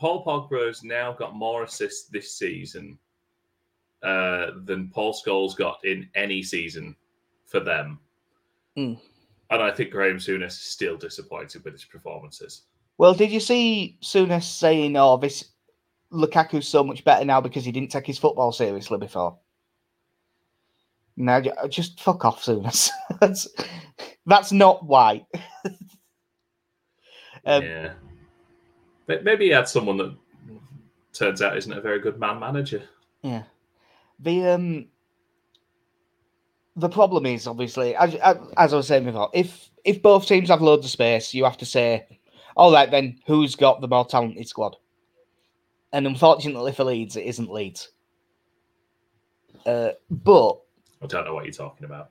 Paul 0.00 0.24
Pogba's 0.24 0.82
now 0.82 1.12
got 1.12 1.36
more 1.36 1.62
assists 1.64 2.08
this 2.08 2.32
season 2.32 2.98
uh, 4.02 4.52
than 4.64 4.88
Paul 4.88 5.12
Scholes 5.12 5.54
got 5.54 5.84
in 5.84 6.08
any 6.14 6.42
season 6.42 6.96
for 7.44 7.60
them. 7.60 8.00
Mm. 8.78 8.98
And 9.50 9.62
I 9.62 9.70
think 9.70 9.90
Graham 9.90 10.16
Souness 10.16 10.52
is 10.52 10.60
still 10.60 10.96
disappointed 10.96 11.62
with 11.64 11.74
his 11.74 11.84
performances. 11.84 12.62
Well, 12.96 13.12
did 13.12 13.30
you 13.30 13.40
see 13.40 13.98
Souness 14.00 14.44
saying, 14.44 14.96
"Oh, 14.96 15.18
this 15.18 15.50
Lukaku's 16.10 16.66
so 16.66 16.82
much 16.82 17.04
better 17.04 17.24
now 17.24 17.42
because 17.42 17.64
he 17.64 17.72
didn't 17.72 17.90
take 17.90 18.06
his 18.06 18.18
football 18.18 18.52
seriously 18.52 18.96
before"? 18.96 19.38
No, 21.16 21.42
just 21.68 22.00
fuck 22.00 22.24
off, 22.24 22.42
Souness. 22.42 22.88
that's 23.20 23.48
that's 24.24 24.52
not 24.52 24.86
why. 24.86 25.26
um, 27.44 27.62
yeah. 27.62 27.92
Maybe 29.22 29.46
he 29.46 29.50
had 29.50 29.68
someone 29.68 29.96
that 29.98 30.14
turns 31.12 31.42
out 31.42 31.56
isn't 31.56 31.72
a 31.72 31.80
very 31.80 32.00
good 32.00 32.18
man 32.18 32.38
manager. 32.38 32.82
Yeah. 33.22 33.42
The 34.20 34.46
um 34.48 34.86
the 36.76 36.88
problem 36.88 37.26
is 37.26 37.46
obviously 37.46 37.94
as, 37.96 38.14
as 38.14 38.72
I 38.72 38.76
was 38.76 38.86
saying 38.86 39.04
before, 39.04 39.30
if 39.34 39.70
if 39.84 40.02
both 40.02 40.26
teams 40.26 40.48
have 40.48 40.62
loads 40.62 40.86
of 40.86 40.90
space, 40.92 41.34
you 41.34 41.44
have 41.44 41.58
to 41.58 41.66
say, 41.66 42.06
all 42.56 42.72
right, 42.72 42.90
then 42.90 43.18
who's 43.26 43.56
got 43.56 43.80
the 43.80 43.88
more 43.88 44.04
talented 44.04 44.46
squad? 44.46 44.76
And 45.92 46.06
unfortunately 46.06 46.72
for 46.72 46.84
Leeds, 46.84 47.16
it 47.16 47.26
isn't 47.26 47.50
Leeds. 47.50 47.90
Uh, 49.66 49.90
but 50.10 50.60
I 51.02 51.06
don't 51.06 51.24
know 51.24 51.34
what 51.34 51.44
you're 51.44 51.52
talking 51.52 51.84
about. 51.84 52.10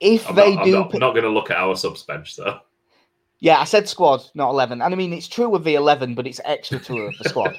If 0.00 0.28
I'm 0.28 0.34
they 0.34 0.54
not, 0.56 0.64
do, 0.64 0.74
I'm 0.74 0.80
not, 0.80 0.98
not 0.98 1.12
going 1.12 1.22
to 1.22 1.30
look 1.30 1.50
at 1.50 1.58
our 1.58 1.76
subs 1.76 2.02
bench 2.02 2.36
though. 2.36 2.58
Yeah, 3.42 3.58
I 3.58 3.64
said 3.64 3.88
squad, 3.88 4.22
not 4.36 4.50
11. 4.50 4.80
And 4.80 4.94
I 4.94 4.96
mean, 4.96 5.12
it's 5.12 5.26
true 5.26 5.48
with 5.48 5.64
the 5.64 5.74
11, 5.74 6.14
but 6.14 6.28
it's 6.28 6.40
extra 6.44 6.78
true 6.78 7.08
of 7.08 7.18
the 7.18 7.28
squad. 7.28 7.56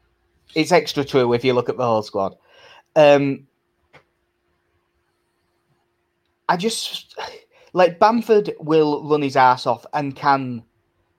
it's 0.54 0.72
extra 0.72 1.04
true 1.04 1.34
if 1.34 1.44
you 1.44 1.52
look 1.52 1.68
at 1.68 1.76
the 1.76 1.84
whole 1.84 2.02
squad. 2.02 2.34
Um, 2.96 3.46
I 6.48 6.56
just 6.56 7.14
like 7.74 7.98
Bamford 7.98 8.54
will 8.58 9.06
run 9.06 9.20
his 9.20 9.36
ass 9.36 9.66
off 9.66 9.84
and 9.92 10.16
can 10.16 10.62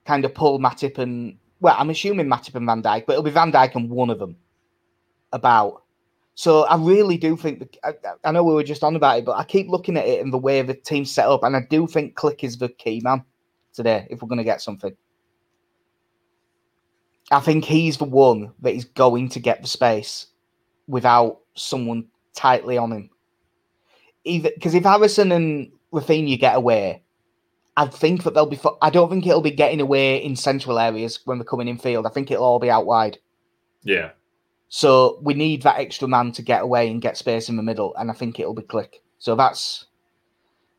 kind 0.06 0.24
of 0.24 0.34
pull 0.34 0.58
Matip 0.58 0.98
and 0.98 1.38
well, 1.60 1.76
I'm 1.78 1.90
assuming 1.90 2.26
Matip 2.26 2.56
and 2.56 2.66
Van 2.66 2.82
Dijk, 2.82 3.06
but 3.06 3.12
it'll 3.12 3.22
be 3.22 3.30
Van 3.30 3.52
Dijk 3.52 3.76
and 3.76 3.88
one 3.88 4.10
of 4.10 4.18
them 4.18 4.34
about. 5.32 5.84
So 6.34 6.62
I 6.64 6.74
really 6.74 7.16
do 7.16 7.36
think 7.36 7.60
that 7.60 7.76
I, 7.84 8.28
I 8.28 8.32
know 8.32 8.42
we 8.42 8.54
were 8.54 8.64
just 8.64 8.82
on 8.82 8.96
about 8.96 9.18
it, 9.18 9.24
but 9.24 9.36
I 9.36 9.44
keep 9.44 9.68
looking 9.68 9.96
at 9.96 10.08
it 10.08 10.20
and 10.20 10.32
the 10.32 10.38
way 10.38 10.60
the 10.62 10.74
team's 10.74 11.12
set 11.12 11.26
up, 11.26 11.44
and 11.44 11.54
I 11.54 11.60
do 11.70 11.86
think 11.86 12.16
Klich 12.16 12.42
is 12.42 12.58
the 12.58 12.70
key 12.70 13.00
man 13.04 13.24
today 13.72 14.06
if 14.10 14.22
we're 14.22 14.28
going 14.28 14.38
to 14.38 14.44
get 14.44 14.60
something. 14.60 14.94
I 17.30 17.40
think 17.40 17.64
he's 17.64 17.96
the 17.96 18.04
one 18.04 18.52
that 18.60 18.74
is 18.74 18.84
going 18.84 19.28
to 19.30 19.40
get 19.40 19.62
the 19.62 19.68
space 19.68 20.26
without 20.88 21.40
someone 21.54 22.06
tightly 22.34 22.76
on 22.76 22.92
him. 22.92 23.10
Either 24.24 24.50
because 24.54 24.74
if 24.74 24.84
Harrison 24.84 25.32
and 25.32 25.70
Raphinha 25.92 26.38
get 26.38 26.56
away, 26.56 27.02
I 27.76 27.86
think 27.86 28.24
that 28.24 28.34
they'll 28.34 28.46
be. 28.46 28.60
I 28.82 28.90
don't 28.90 29.08
think 29.08 29.26
it'll 29.26 29.40
be 29.40 29.50
getting 29.50 29.80
away 29.80 30.22
in 30.22 30.36
central 30.36 30.78
areas 30.78 31.20
when 31.24 31.38
we're 31.38 31.44
coming 31.44 31.68
in 31.68 31.78
field. 31.78 32.06
I 32.06 32.10
think 32.10 32.30
it'll 32.30 32.44
all 32.44 32.58
be 32.58 32.70
out 32.70 32.86
wide. 32.86 33.18
Yeah. 33.82 34.10
So 34.68 35.18
we 35.22 35.34
need 35.34 35.62
that 35.62 35.78
extra 35.78 36.06
man 36.06 36.32
to 36.32 36.42
get 36.42 36.62
away 36.62 36.90
and 36.90 37.00
get 37.00 37.16
space 37.16 37.48
in 37.48 37.56
the 37.56 37.62
middle, 37.62 37.94
and 37.96 38.10
I 38.10 38.14
think 38.14 38.38
it'll 38.38 38.54
be 38.54 38.62
Klich. 38.62 38.94
So 39.18 39.34
that's 39.34 39.86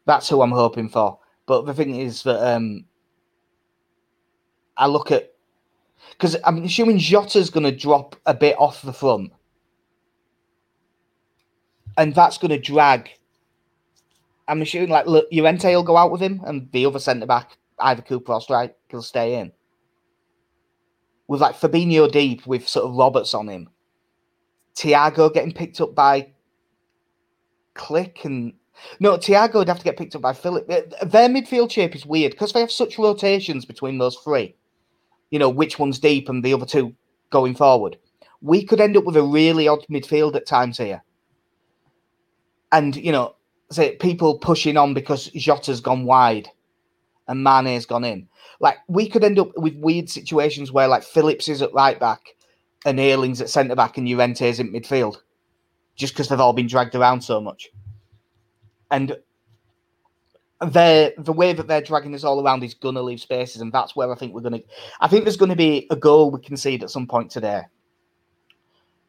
that's 0.05 0.29
who 0.29 0.41
I'm 0.41 0.51
hoping 0.51 0.89
for. 0.89 1.17
But 1.45 1.65
the 1.65 1.73
thing 1.73 1.95
is 1.95 2.23
that 2.23 2.55
um, 2.55 2.85
I 4.77 4.87
look 4.87 5.11
at 5.11 5.33
because 6.11 6.35
I'm 6.43 6.63
assuming 6.63 6.97
Jota's 6.97 7.49
going 7.49 7.63
to 7.63 7.75
drop 7.75 8.15
a 8.25 8.33
bit 8.33 8.55
off 8.57 8.81
the 8.81 8.93
front, 8.93 9.31
and 11.97 12.13
that's 12.13 12.37
going 12.37 12.51
to 12.51 12.59
drag. 12.59 13.09
I'm 14.47 14.61
assuming 14.61 14.89
like 14.89 15.05
look, 15.05 15.27
Llorente 15.31 15.75
will 15.75 15.83
go 15.83 15.97
out 15.97 16.11
with 16.11 16.21
him, 16.21 16.41
and 16.45 16.71
the 16.71 16.85
other 16.85 16.99
centre 16.99 17.25
back, 17.25 17.57
either 17.79 18.01
Cooper 18.01 18.33
or 18.33 18.39
Struijk, 18.39 18.73
will 18.91 19.01
stay 19.01 19.39
in. 19.39 19.51
With 21.27 21.41
like 21.41 21.55
Fabinho 21.55 22.11
deep, 22.11 22.45
with 22.45 22.67
sort 22.67 22.85
of 22.85 22.95
Roberts 22.95 23.33
on 23.33 23.47
him, 23.47 23.69
Thiago 24.75 25.33
getting 25.33 25.53
picked 25.53 25.79
up 25.79 25.95
by 25.95 26.31
Klich 27.75 28.25
and 28.25 28.53
no, 28.99 29.17
Thiago 29.17 29.55
would 29.55 29.67
have 29.67 29.79
to 29.79 29.83
get 29.83 29.97
picked 29.97 30.15
up 30.15 30.21
by 30.21 30.33
Philip. 30.33 30.67
Their 30.67 31.29
midfield 31.29 31.71
shape 31.71 31.95
is 31.95 32.05
weird 32.05 32.31
because 32.31 32.53
they 32.53 32.59
have 32.59 32.71
such 32.71 32.97
rotations 32.97 33.65
between 33.65 33.97
those 33.97 34.17
three. 34.17 34.55
You 35.29 35.39
know, 35.39 35.49
which 35.49 35.79
one's 35.79 35.99
deep 35.99 36.29
and 36.29 36.43
the 36.43 36.53
other 36.53 36.65
two 36.65 36.93
going 37.29 37.55
forward. 37.55 37.97
We 38.41 38.65
could 38.65 38.81
end 38.81 38.97
up 38.97 39.05
with 39.05 39.15
a 39.15 39.23
really 39.23 39.67
odd 39.67 39.85
midfield 39.89 40.35
at 40.35 40.45
times 40.45 40.77
here. 40.77 41.03
And, 42.71 42.95
you 42.95 43.11
know, 43.11 43.35
say 43.69 43.95
people 43.95 44.37
pushing 44.39 44.77
on 44.77 44.93
because 44.93 45.29
Jota's 45.29 45.81
gone 45.81 46.05
wide 46.05 46.49
and 47.27 47.43
Mane's 47.43 47.85
gone 47.85 48.03
in. 48.03 48.27
Like 48.59 48.77
we 48.87 49.07
could 49.07 49.23
end 49.23 49.39
up 49.39 49.51
with 49.57 49.75
weird 49.75 50.09
situations 50.09 50.71
where 50.71 50.87
like 50.87 51.03
Phillips 51.03 51.47
is 51.47 51.61
at 51.61 51.73
right 51.73 51.99
back 51.99 52.21
and 52.85 52.99
Ayling's 52.99 53.41
at 53.41 53.49
centre 53.49 53.75
back 53.75 53.97
and 53.97 54.07
Llorente's 54.07 54.59
in 54.59 54.71
midfield, 54.71 55.17
just 55.95 56.13
because 56.13 56.27
they've 56.27 56.39
all 56.39 56.53
been 56.53 56.67
dragged 56.67 56.95
around 56.95 57.21
so 57.21 57.39
much. 57.39 57.69
And 58.91 59.17
they're 60.69 61.13
the 61.17 61.33
way 61.33 61.53
that 61.53 61.67
they're 61.67 61.81
dragging 61.81 62.13
us 62.13 62.23
all 62.23 62.43
around 62.43 62.63
is 62.63 62.73
gonna 62.73 63.01
leave 63.01 63.19
spaces, 63.19 63.61
and 63.61 63.71
that's 63.71 63.95
where 63.95 64.11
I 64.11 64.15
think 64.15 64.33
we're 64.33 64.41
gonna. 64.41 64.61
I 64.99 65.07
think 65.07 65.23
there's 65.23 65.37
going 65.37 65.49
to 65.49 65.55
be 65.55 65.87
a 65.89 65.95
goal 65.95 66.29
we 66.29 66.39
concede 66.39 66.83
at 66.83 66.91
some 66.91 67.07
point 67.07 67.31
today, 67.31 67.61
I 67.61 67.65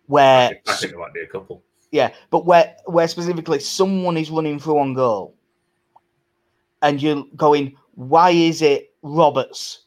where 0.06 0.48
think, 0.48 0.60
I 0.66 0.76
think 0.76 0.92
there 0.92 1.00
might 1.00 1.14
be 1.14 1.20
a 1.20 1.26
couple. 1.26 1.62
yeah, 1.90 2.12
but 2.30 2.46
where 2.46 2.74
where 2.86 3.08
specifically 3.08 3.60
someone 3.60 4.16
is 4.16 4.30
running 4.30 4.58
through 4.58 4.78
on 4.78 4.94
goal, 4.94 5.34
and 6.80 7.02
you're 7.02 7.24
going, 7.36 7.76
why 7.94 8.30
is 8.30 8.62
it 8.62 8.94
Roberts 9.02 9.82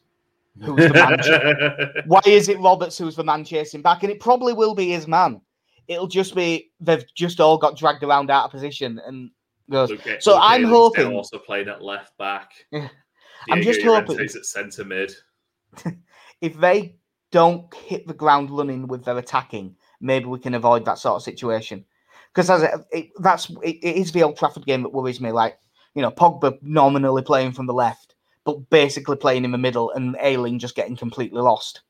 who's 0.62 0.88
the 0.88 0.94
man? 0.94 1.18
ch- 1.20 2.06
why 2.08 2.22
is 2.26 2.50
it 2.50 2.60
Roberts 2.60 2.98
who's 2.98 3.16
the 3.16 3.24
man 3.24 3.44
chasing 3.44 3.82
back? 3.82 4.04
And 4.04 4.12
it 4.12 4.20
probably 4.20 4.54
will 4.54 4.76
be 4.76 4.90
his 4.90 5.08
man. 5.08 5.42
It'll 5.88 6.08
just 6.08 6.36
be 6.36 6.72
they've 6.80 7.06
just 7.14 7.40
all 7.40 7.58
got 7.58 7.78
dragged 7.78 8.04
around 8.04 8.30
out 8.32 8.46
of 8.46 8.52
position 8.52 9.00
and 9.06 9.30
goes. 9.70 9.92
So 10.20 10.38
I'm 10.40 10.64
hoping- 10.64 11.14
also 11.14 11.40
playing 11.40 11.70
at 11.70 11.82
left 11.82 12.18
back. 12.18 12.52
Yeah. 12.72 12.90
I'm 13.50 13.62
just 13.62 13.82
hoping- 13.82 14.18
Llorente's 14.18 14.36
at 14.36 14.46
centre 14.46 14.86
mid. 14.86 15.14
If 16.42 16.60
they 16.60 16.98
don't 17.32 17.74
hit 17.74 18.08
the 18.08 18.14
ground 18.14 18.52
running 18.52 18.88
with 18.88 19.06
their 19.06 19.18
attacking, 19.18 19.76
maybe 20.02 20.26
we 20.26 20.38
can 20.38 20.54
avoid 20.54 20.86
that 20.86 21.00
sort 21.00 21.16
of 21.16 21.24
situation. 21.24 21.86
Because 22.34 22.50
as 22.50 22.64
it, 22.64 22.72
it, 22.92 23.10
that's 23.20 23.50
it, 23.64 23.78
it 23.82 23.96
is 23.96 24.12
the 24.12 24.22
Old 24.22 24.38
Trafford 24.38 24.66
game 24.66 24.84
that 24.84 24.94
worries 24.94 25.22
me. 25.22 25.32
Like 25.32 25.58
you 25.96 26.02
know, 26.02 26.12
Pogba 26.12 26.58
nominally 26.62 27.22
playing 27.22 27.54
from 27.54 27.66
the 27.66 27.74
left, 27.74 28.16
but 28.44 28.70
basically 28.70 29.16
playing 29.16 29.46
in 29.46 29.52
the 29.52 29.58
middle, 29.58 29.92
and 29.92 30.18
Ayling 30.20 30.60
just 30.60 30.76
getting 30.76 30.98
completely 30.98 31.42
lost. 31.42 31.82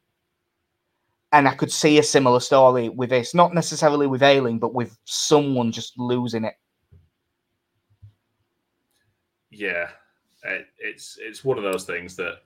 And 1.32 1.48
I 1.48 1.56
could 1.56 1.72
see 1.72 1.98
a 1.98 2.04
similar 2.04 2.40
story 2.40 2.88
with 2.90 3.10
this, 3.10 3.34
not 3.34 3.54
necessarily 3.54 4.08
with 4.08 4.24
Ayling, 4.24 4.60
but 4.60 4.74
with 4.74 4.98
someone 5.06 5.72
just 5.72 5.98
losing 5.98 6.46
it. 6.46 6.54
Yeah, 9.56 9.90
it, 10.44 10.68
it's 10.80 11.18
it's 11.20 11.44
one 11.44 11.58
of 11.58 11.64
those 11.64 11.86
things 11.86 12.16
that 12.18 12.40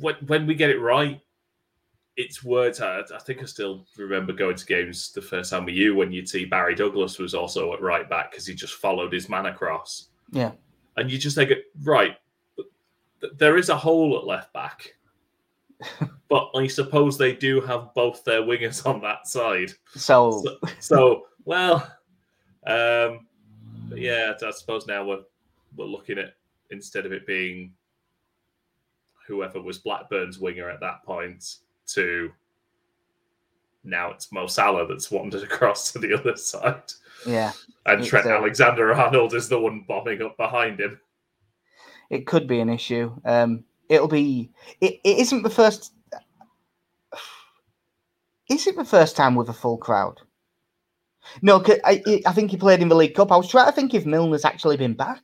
when 0.00 0.16
when 0.26 0.46
we 0.46 0.54
get 0.54 0.70
it 0.70 0.80
right, 0.80 1.20
it's 2.16 2.42
words. 2.42 2.80
I, 2.80 3.00
I 3.00 3.18
think 3.18 3.42
I 3.42 3.46
still 3.46 3.86
remember 3.96 4.32
going 4.32 4.56
to 4.56 4.66
games 4.66 5.12
the 5.12 5.22
first 5.22 5.50
time 5.50 5.64
with 5.64 5.74
you 5.74 5.94
when 5.94 6.12
you'd 6.12 6.28
see 6.28 6.44
Barry 6.44 6.74
Douglas 6.74 7.18
was 7.18 7.34
also 7.34 7.72
at 7.72 7.80
right 7.80 8.08
back 8.08 8.32
because 8.32 8.46
he 8.46 8.54
just 8.54 8.74
followed 8.74 9.12
his 9.12 9.28
man 9.28 9.46
across, 9.46 10.08
Yeah, 10.32 10.52
and 10.96 11.10
you 11.10 11.18
just 11.18 11.36
think, 11.36 11.52
right, 11.82 12.16
there 13.38 13.56
is 13.56 13.68
a 13.68 13.76
hole 13.76 14.18
at 14.18 14.26
left 14.26 14.52
back. 14.52 14.94
but 16.28 16.50
I 16.54 16.68
suppose 16.68 17.18
they 17.18 17.34
do 17.34 17.60
have 17.60 17.92
both 17.94 18.24
their 18.24 18.42
wingers 18.42 18.86
on 18.86 19.00
that 19.02 19.26
side. 19.26 19.72
so 19.94 20.42
So, 20.44 20.58
so 20.80 21.26
well, 21.44 21.76
um, 22.66 23.26
yeah, 23.94 24.32
I 24.42 24.50
suppose 24.52 24.86
now 24.86 25.04
we're 25.04 25.22
we're 25.76 25.84
looking 25.86 26.18
at 26.18 26.34
instead 26.70 27.06
of 27.06 27.12
it 27.12 27.26
being 27.26 27.72
whoever 29.26 29.60
was 29.60 29.78
Blackburn's 29.78 30.38
winger 30.38 30.68
at 30.68 30.80
that 30.80 31.02
point 31.04 31.56
to 31.86 32.30
now 33.84 34.10
it's 34.10 34.30
Mo 34.32 34.46
Salah 34.46 34.86
that's 34.86 35.10
wandered 35.10 35.42
across 35.50 35.92
to 35.92 35.98
the 35.98 36.14
other 36.18 36.36
side, 36.36 36.82
yeah, 37.26 37.52
and 37.86 38.04
Trent 38.04 38.26
uh, 38.26 38.30
Alexander 38.30 38.92
Arnold 38.94 39.34
is 39.34 39.48
the 39.48 39.58
one 39.58 39.84
bombing 39.88 40.22
up 40.22 40.36
behind 40.36 40.80
him. 40.80 41.00
it 42.10 42.26
could 42.26 42.46
be 42.46 42.60
an 42.60 42.68
issue. 42.68 43.12
Um, 43.24 43.64
it'll 43.88 44.08
be. 44.08 44.50
It, 44.80 45.00
it 45.04 45.18
isn't 45.18 45.42
the 45.42 45.50
first. 45.50 45.92
Is 48.50 48.66
it 48.66 48.76
the 48.76 48.84
first 48.84 49.16
time 49.16 49.34
with 49.34 49.48
a 49.48 49.52
full 49.54 49.78
crowd? 49.78 50.20
No, 51.40 51.62
I- 51.84 52.22
I 52.26 52.32
think 52.32 52.50
he 52.50 52.56
played 52.56 52.82
in 52.82 52.88
the 52.88 52.96
League 52.96 53.14
Cup. 53.14 53.32
I 53.32 53.36
was 53.36 53.48
trying 53.48 53.66
to 53.66 53.72
think 53.72 53.94
if 53.94 54.04
Milner's 54.04 54.44
actually 54.44 54.76
been 54.76 54.94
back. 54.94 55.22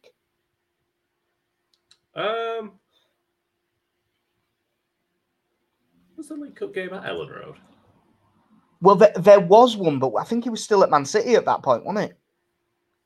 Um, 2.18 2.72
was 6.16 6.28
the 6.28 6.34
League 6.34 6.56
Cup 6.56 6.74
game 6.74 6.92
at 6.92 7.04
Elland 7.04 7.30
Road? 7.30 7.54
Well, 8.80 8.96
there, 8.96 9.12
there 9.16 9.40
was 9.40 9.76
one, 9.76 9.98
but 9.98 10.14
I 10.14 10.24
think 10.24 10.44
he 10.44 10.50
was 10.50 10.62
still 10.62 10.82
at 10.84 10.90
Man 10.90 11.04
City 11.04 11.34
at 11.34 11.44
that 11.44 11.62
point, 11.62 11.84
wasn't 11.84 12.10
it? 12.10 12.18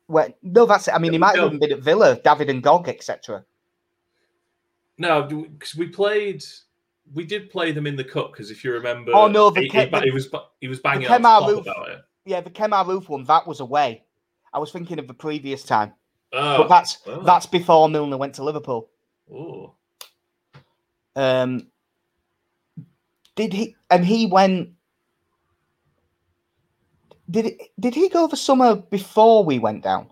Where, 0.07 0.33
no, 0.43 0.67
that's 0.67 0.89
it. 0.89 0.95
I 0.95 0.99
mean, 0.99 1.13
he 1.13 1.19
might 1.19 1.37
have 1.37 1.45
No. 1.45 1.47
even 1.47 1.59
been 1.59 1.73
at 1.73 1.81
Villa, 1.81 2.21
David 2.23 2.51
and 2.51 2.63
Gog, 2.63 2.89
etc. 2.89 3.45
No, 4.99 5.23
because 5.23 5.75
we 5.75 5.89
played. 5.89 6.43
We 7.15 7.25
did 7.25 7.51
play 7.51 7.73
them 7.73 7.87
in 7.87 7.97
the 7.97 8.05
cup 8.05 8.33
because 8.33 8.51
if 8.51 8.63
you 8.65 8.73
remember, 8.73 9.13
Oh, 9.15 9.27
no, 9.29 9.51
the 9.51 9.63
he, 9.63 9.69
Ke- 9.69 9.73
he, 9.73 9.85
the- 9.87 10.01
he 10.03 10.11
was 10.11 10.29
he 10.61 10.69
was 10.69 10.81
banging 10.81 11.09
the 11.09 11.15
on 11.15 11.51
Roof- 11.51 11.63
about 11.67 11.89
it. 11.91 11.99
Yeah, 12.25 12.41
the 12.41 12.51
Kemar 12.51 12.87
Roofe 12.87 13.09
one, 13.09 13.25
that 13.25 13.47
was 13.47 13.61
away. 13.61 14.05
I 14.55 14.59
was 14.59 14.71
thinking 14.71 14.99
of 14.99 15.09
the 15.09 15.15
previous 15.15 15.65
time, 15.65 15.93
Oh, 16.33 16.59
but 16.59 16.69
that's 16.69 16.99
oh. 17.07 17.23
that's 17.23 17.47
before 17.47 17.89
Milner 17.89 18.17
went 18.19 18.35
to 18.35 18.45
Liverpool. 18.45 18.89
Ooh. 19.33 19.73
Um, 21.17 21.67
did 23.35 23.53
he? 23.53 23.77
And 23.91 24.05
he 24.05 24.27
went. 24.27 24.71
Did 27.31 27.47
it, 27.47 27.61
did 27.81 27.95
he 27.95 28.09
go 28.09 28.27
the 28.27 28.37
summer 28.37 28.77
before 28.77 29.45
we 29.45 29.59
went 29.59 29.83
down? 29.83 30.09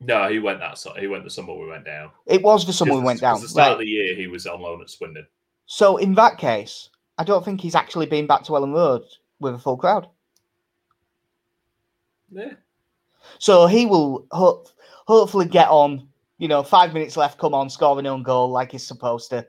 No, 0.00 0.28
he 0.28 0.40
went 0.40 0.58
that. 0.60 0.76
So 0.76 0.92
he 0.94 1.06
went 1.06 1.24
the 1.24 1.30
summer 1.30 1.54
we 1.54 1.66
went 1.68 1.84
down. 1.84 2.10
It 2.26 2.42
was 2.42 2.66
the 2.66 2.72
summer 2.72 2.94
we 2.94 3.00
went 3.00 3.20
down. 3.20 3.40
The 3.40 3.48
start 3.48 3.66
Right. 3.66 3.72
of 3.74 3.78
the 3.78 3.86
year, 3.86 4.14
he 4.16 4.26
was 4.26 4.46
on 4.46 4.60
loan 4.60 4.82
at 4.82 4.90
Swindon. 4.90 5.26
So 5.66 5.96
in 5.96 6.14
that 6.14 6.38
case, 6.38 6.90
I 7.18 7.24
don't 7.24 7.44
think 7.44 7.60
he's 7.60 7.74
actually 7.76 8.06
been 8.06 8.26
back 8.26 8.42
to 8.44 8.52
Elland 8.52 8.74
Road 8.74 9.04
with 9.40 9.54
a 9.54 9.58
full 9.58 9.76
crowd. 9.76 10.08
Yeah. 12.30 12.54
So 13.38 13.66
he 13.66 13.86
will 13.86 14.26
ho- 14.32 14.66
hopefully 15.06 15.46
get 15.46 15.68
on. 15.68 16.08
You 16.42 16.48
know, 16.48 16.64
five 16.64 16.92
minutes 16.92 17.16
left. 17.16 17.38
Come 17.38 17.54
on, 17.54 17.70
score 17.70 17.96
an 18.00 18.06
own 18.08 18.24
goal 18.24 18.50
like 18.50 18.72
he's 18.72 18.84
supposed 18.84 19.30
to. 19.30 19.46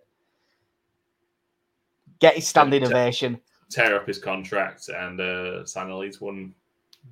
Get 2.19 2.35
his 2.35 2.47
standing 2.47 2.85
ovation. 2.85 3.39
Tear 3.71 3.95
up 3.95 4.05
his 4.05 4.19
contract 4.19 4.89
and 4.89 5.19
uh, 5.19 5.65
sign 5.65 5.89
a 5.89 5.97
Leeds 5.97 6.21
one, 6.21 6.53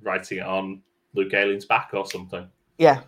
writing 0.04 0.38
it 0.38 0.44
on 0.44 0.82
Luke 1.14 1.34
Ayling's 1.34 1.64
back 1.64 1.90
or 1.94 2.06
something. 2.06 2.46
Yeah. 2.78 3.00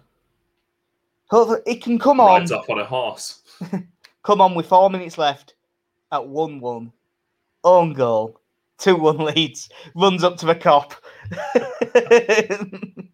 Hopefully, 1.31 1.61
it 1.65 1.81
can 1.81 1.97
come 1.97 2.19
on. 2.19 2.41
Rides 2.41 2.51
off 2.51 2.69
on 2.69 2.81
a 2.81 2.85
horse. 2.85 3.43
Come 4.25 4.41
on 4.41 4.57
with 4.57 4.67
four 4.67 4.91
minutes 4.91 5.17
left 5.17 5.55
at 6.11 6.27
1 6.27 6.59
1. 6.59 6.93
Own 7.63 7.93
goal. 7.93 8.41
2 8.79 8.97
1 8.97 9.19
leads. 9.37 9.69
Runs 9.95 10.25
up 10.25 10.39
to 10.39 10.47
the 10.47 10.57
Kop. 10.57 10.95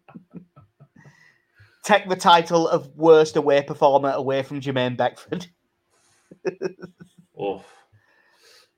Take 1.91 2.07
the 2.07 2.15
title 2.15 2.69
of 2.69 2.95
worst 2.95 3.35
away 3.35 3.61
performer 3.63 4.11
away 4.11 4.43
from 4.43 4.61
Jermaine 4.61 4.95
Beckford. 4.95 5.47
Oh, 7.37 7.65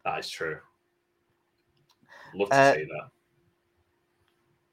that 0.04 0.18
is 0.18 0.30
true. 0.30 0.58
Love 2.34 2.50
to 2.50 2.56
Uh, 2.56 2.74
see 2.74 2.86
that. 2.86 3.10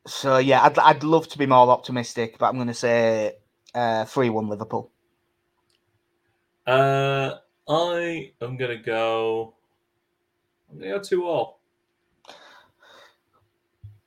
So, 0.06 0.38
yeah, 0.38 0.62
I'd, 0.62 0.78
I'd 0.78 1.02
love 1.04 1.28
to 1.28 1.38
be 1.38 1.44
more 1.44 1.68
optimistic, 1.68 2.38
but 2.38 2.46
I'm 2.46 2.54
going 2.54 2.68
to 2.68 2.72
say 2.72 3.34
3 3.74 4.30
1 4.30 4.48
Liverpool. 4.48 4.90
Uh, 6.66 7.34
I 7.68 8.32
am 8.40 8.56
gonna 8.56 8.78
go. 8.78 9.52
I'm 10.70 10.78
gonna 10.78 10.92
go 10.92 11.02
two 11.02 11.26
all. 11.26 11.59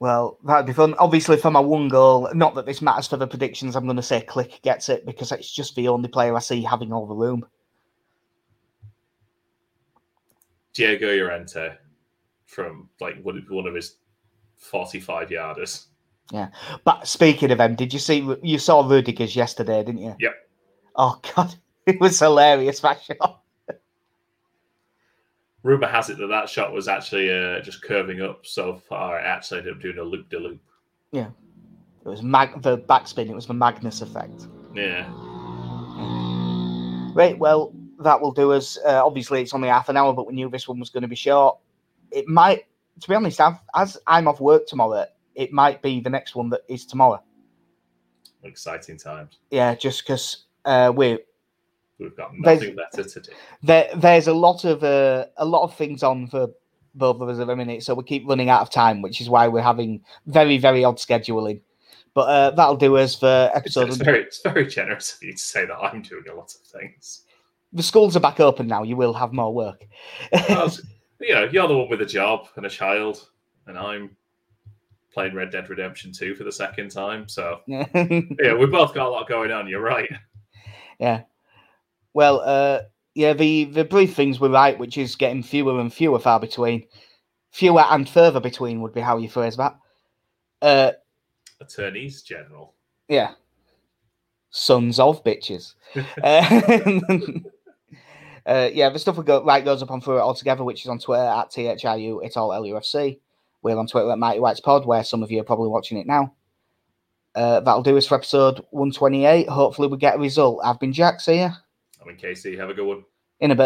Well, 0.03 0.37
that'd 0.43 0.65
be 0.65 0.73
fun. 0.73 0.95
Obviously, 0.95 1.37
for 1.37 1.49
my 1.49 1.61
one 1.61 1.87
goal, 1.87 2.29
not 2.33 2.55
that 2.55 2.65
this 2.65 2.81
matters 2.81 3.07
for 3.07 3.15
the 3.15 3.25
predictions, 3.25 3.73
I'm 3.73 3.85
going 3.85 3.95
to 3.95 4.03
say 4.03 4.25
Klich 4.27 4.61
gets 4.61 4.89
it 4.89 5.05
because 5.05 5.31
it's 5.31 5.49
just 5.49 5.77
the 5.77 5.87
only 5.87 6.09
player 6.09 6.35
I 6.35 6.39
see 6.39 6.61
having 6.61 6.91
all 6.91 7.07
the 7.07 7.15
room. 7.15 7.45
Diego 10.73 11.07
Llorente 11.07 11.75
from 12.43 12.89
like 12.99 13.15
one 13.23 13.45
one 13.47 13.65
of 13.65 13.75
his 13.75 13.95
45 14.57 15.29
yarders. 15.29 15.85
Yeah. 16.33 16.49
But 16.83 17.07
speaking 17.07 17.51
of 17.51 17.61
him, 17.61 17.75
did 17.75 17.93
you 17.93 17.99
see 17.99 18.27
you 18.43 18.59
saw 18.59 18.85
Rudiger's 18.85 19.37
yesterday, 19.37 19.85
didn't 19.85 20.01
you? 20.01 20.17
Yep. 20.19 20.35
Oh 20.97 21.21
god, 21.33 21.55
it 21.85 22.01
was 22.01 22.19
hilarious 22.19 22.81
that 22.81 23.01
shot. 23.01 23.41
Rumor 25.63 25.87
has 25.87 26.09
it 26.09 26.17
that 26.17 26.27
that 26.27 26.49
shot 26.49 26.73
was 26.73 26.87
actually 26.89 27.31
uh, 27.31 27.61
just 27.61 27.81
curving 27.81 28.21
up 28.21 28.45
so 28.45 28.75
far. 28.75 29.17
It 29.19 29.23
actually 29.23 29.59
ended 29.59 29.75
up 29.75 29.81
doing 29.81 29.97
a 29.97 30.03
loop 30.03 30.29
de 30.29 30.37
loop. 30.37 30.59
Yeah, 31.11 31.29
it 32.05 32.07
was 32.07 32.21
mag- 32.21 32.61
the 32.61 32.77
backspin. 32.77 33.29
It 33.29 33.35
was 33.35 33.47
the 33.47 33.53
Magnus 33.53 34.01
effect. 34.01 34.47
Yeah. 34.73 35.09
Right. 37.15 37.37
Well, 37.37 37.73
that 37.99 38.19
will 38.19 38.31
do 38.31 38.51
us. 38.51 38.77
Uh, 38.85 39.05
obviously, 39.05 39.41
it's 39.41 39.53
only 39.53 39.69
half 39.69 39.87
an 39.87 39.95
hour, 39.95 40.13
but 40.13 40.27
we 40.27 40.33
knew 40.33 40.49
this 40.49 40.67
one 40.67 40.79
was 40.79 40.89
going 40.89 41.03
to 41.03 41.07
be 41.07 41.15
short. 41.15 41.57
It 42.11 42.27
might, 42.27 42.65
to 42.99 43.07
be 43.07 43.15
honest, 43.15 43.39
I've, 43.39 43.59
as 43.75 43.97
I'm 44.05 44.27
off 44.27 44.41
work 44.41 44.67
tomorrow, 44.67 45.05
it 45.35 45.53
might 45.53 45.81
be 45.81 46.01
the 46.01 46.09
next 46.09 46.35
one 46.35 46.49
that 46.49 46.61
is 46.67 46.85
tomorrow. 46.85 47.23
Exciting 48.43 48.97
times. 48.97 49.37
Yeah, 49.49 49.75
just 49.75 50.03
because 50.03 50.45
uh, 50.65 50.91
we're 50.93 51.19
We've 52.03 52.15
got 52.17 52.31
There's- 52.43 52.59
better 52.93 53.09
to 53.09 53.19
do. 53.19 53.31
there. 53.63 53.89
There's 53.95 54.27
a 54.27 54.33
lot 54.33 54.65
of 54.65 54.83
uh, 54.83 55.25
a 55.37 55.45
lot 55.45 55.63
of 55.63 55.75
things 55.75 56.03
on 56.03 56.27
for 56.27 56.49
both 56.95 57.19
of 57.21 57.29
us 57.29 57.39
at 57.39 57.47
the 57.47 57.55
minute, 57.55 57.81
so 57.83 57.95
we 57.95 58.03
keep 58.03 58.27
running 58.27 58.49
out 58.49 58.61
of 58.61 58.69
time, 58.69 59.01
which 59.01 59.19
is 59.21 59.29
why 59.29 59.47
we're 59.47 59.61
having 59.63 60.01
very 60.27 60.57
very 60.57 60.83
odd 60.83 60.97
scheduling. 60.97 61.61
But 62.13 62.21
uh, 62.29 62.51
that'll 62.51 62.75
do 62.77 62.97
us 62.97 63.15
for 63.15 63.49
episode. 63.55 63.87
it's 63.87 63.97
very, 63.97 64.19
it's 64.21 64.41
very 64.43 64.67
generous 64.67 65.15
of 65.15 65.23
you 65.23 65.31
to 65.31 65.37
say 65.39 65.65
that 65.65 65.75
I'm 65.75 66.03
doing 66.03 66.25
a 66.31 66.35
lot 66.35 66.53
of 66.53 66.61
things. 66.79 67.23
the 67.71 67.81
schools 67.81 68.15
are 68.15 68.19
back 68.19 68.39
open 68.39 68.67
now. 68.67 68.83
You 68.83 68.95
will 68.95 69.13
have 69.13 69.33
more 69.33 69.51
work. 69.53 69.83
Was- 70.49 70.85
you 71.19 71.33
know, 71.33 71.45
you're 71.51 71.67
the 71.67 71.75
one 71.77 71.89
with 71.89 72.01
a 72.01 72.05
job 72.05 72.47
and 72.57 72.65
a 72.65 72.69
child, 72.69 73.29
and 73.65 73.77
I'm 73.79 74.15
playing 75.13 75.33
Red 75.35 75.51
Dead 75.51 75.69
Redemption 75.69 76.11
2 76.11 76.35
for 76.35 76.43
the 76.43 76.51
second 76.51 76.89
time. 76.91 77.27
So, 77.29 77.61
yeah. 77.65 77.85
yeah, 77.95 78.53
we've 78.53 78.69
both 78.71 78.93
got 78.93 79.07
a 79.07 79.09
lot 79.09 79.27
going 79.29 79.51
on. 79.51 79.67
You're 79.67 79.81
right. 79.81 80.11
Well, 82.13 82.41
uh, 82.45 82.81
yeah, 83.15 83.33
the 83.33 83.65
the 83.65 83.83
brief 83.83 84.15
things 84.15 84.39
were 84.39 84.49
right, 84.49 84.77
which 84.77 84.97
is 84.97 85.15
getting 85.15 85.43
fewer 85.43 85.79
and 85.79 85.93
fewer 85.93 86.19
far 86.19 86.39
between. 86.39 86.85
Fewer 87.51 87.81
and 87.81 88.09
further 88.09 88.39
between 88.39 88.81
would 88.81 88.93
be 88.93 89.01
how 89.01 89.17
you 89.17 89.29
phrase 89.29 89.57
that. 89.57 89.77
Uh, 90.61 90.91
Attorneys 91.61 92.21
General. 92.23 92.73
yeah. 93.07 93.33
Sons 94.49 94.99
of 94.99 95.23
bitches. 95.23 95.73
uh, 95.95 95.99
uh, 98.45 98.69
yeah, 98.71 98.89
the 98.89 98.99
stuff 98.99 99.17
we 99.17 99.23
go 99.23 99.43
right 99.43 99.65
goes 99.65 99.81
up 99.81 99.91
on 99.91 100.01
for 100.01 100.17
it 100.17 100.21
altogether, 100.21 100.63
which 100.63 100.81
is 100.83 100.89
on 100.89 100.99
Twitter 100.99 101.23
at 101.23 101.51
THIU, 101.51 102.23
it's 102.23 102.37
all 102.37 102.49
LUFC. 102.49 103.19
We're 103.63 103.77
on 103.77 103.87
Twitter 103.87 104.11
at 104.11 104.19
Mighty 104.19 104.39
Whites 104.39 104.59
Pod, 104.59 104.85
where 104.85 105.03
some 105.03 105.23
of 105.23 105.31
you 105.31 105.39
are 105.41 105.45
probably 105.45 105.69
watching 105.69 105.97
it 105.97 106.05
now. 106.05 106.33
Uh, 107.33 107.61
that'll 107.61 107.81
do 107.81 107.97
us 107.97 108.05
for 108.05 108.15
episode 108.15 108.63
128. 108.71 109.49
Hopefully, 109.49 109.87
we 109.87 109.97
get 109.97 110.15
a 110.15 110.19
result. 110.19 110.59
I've 110.63 110.79
been 110.79 110.93
Jack. 110.93 111.19
See 111.19 111.37
ya 111.37 111.51
I 112.03 112.07
mean, 112.07 112.17
Casey, 112.17 112.57
have 112.57 112.69
a 112.69 112.73
good 112.73 112.85
one. 112.85 113.03
in 113.39 113.51
a 113.51 113.55
bit. 113.55 113.61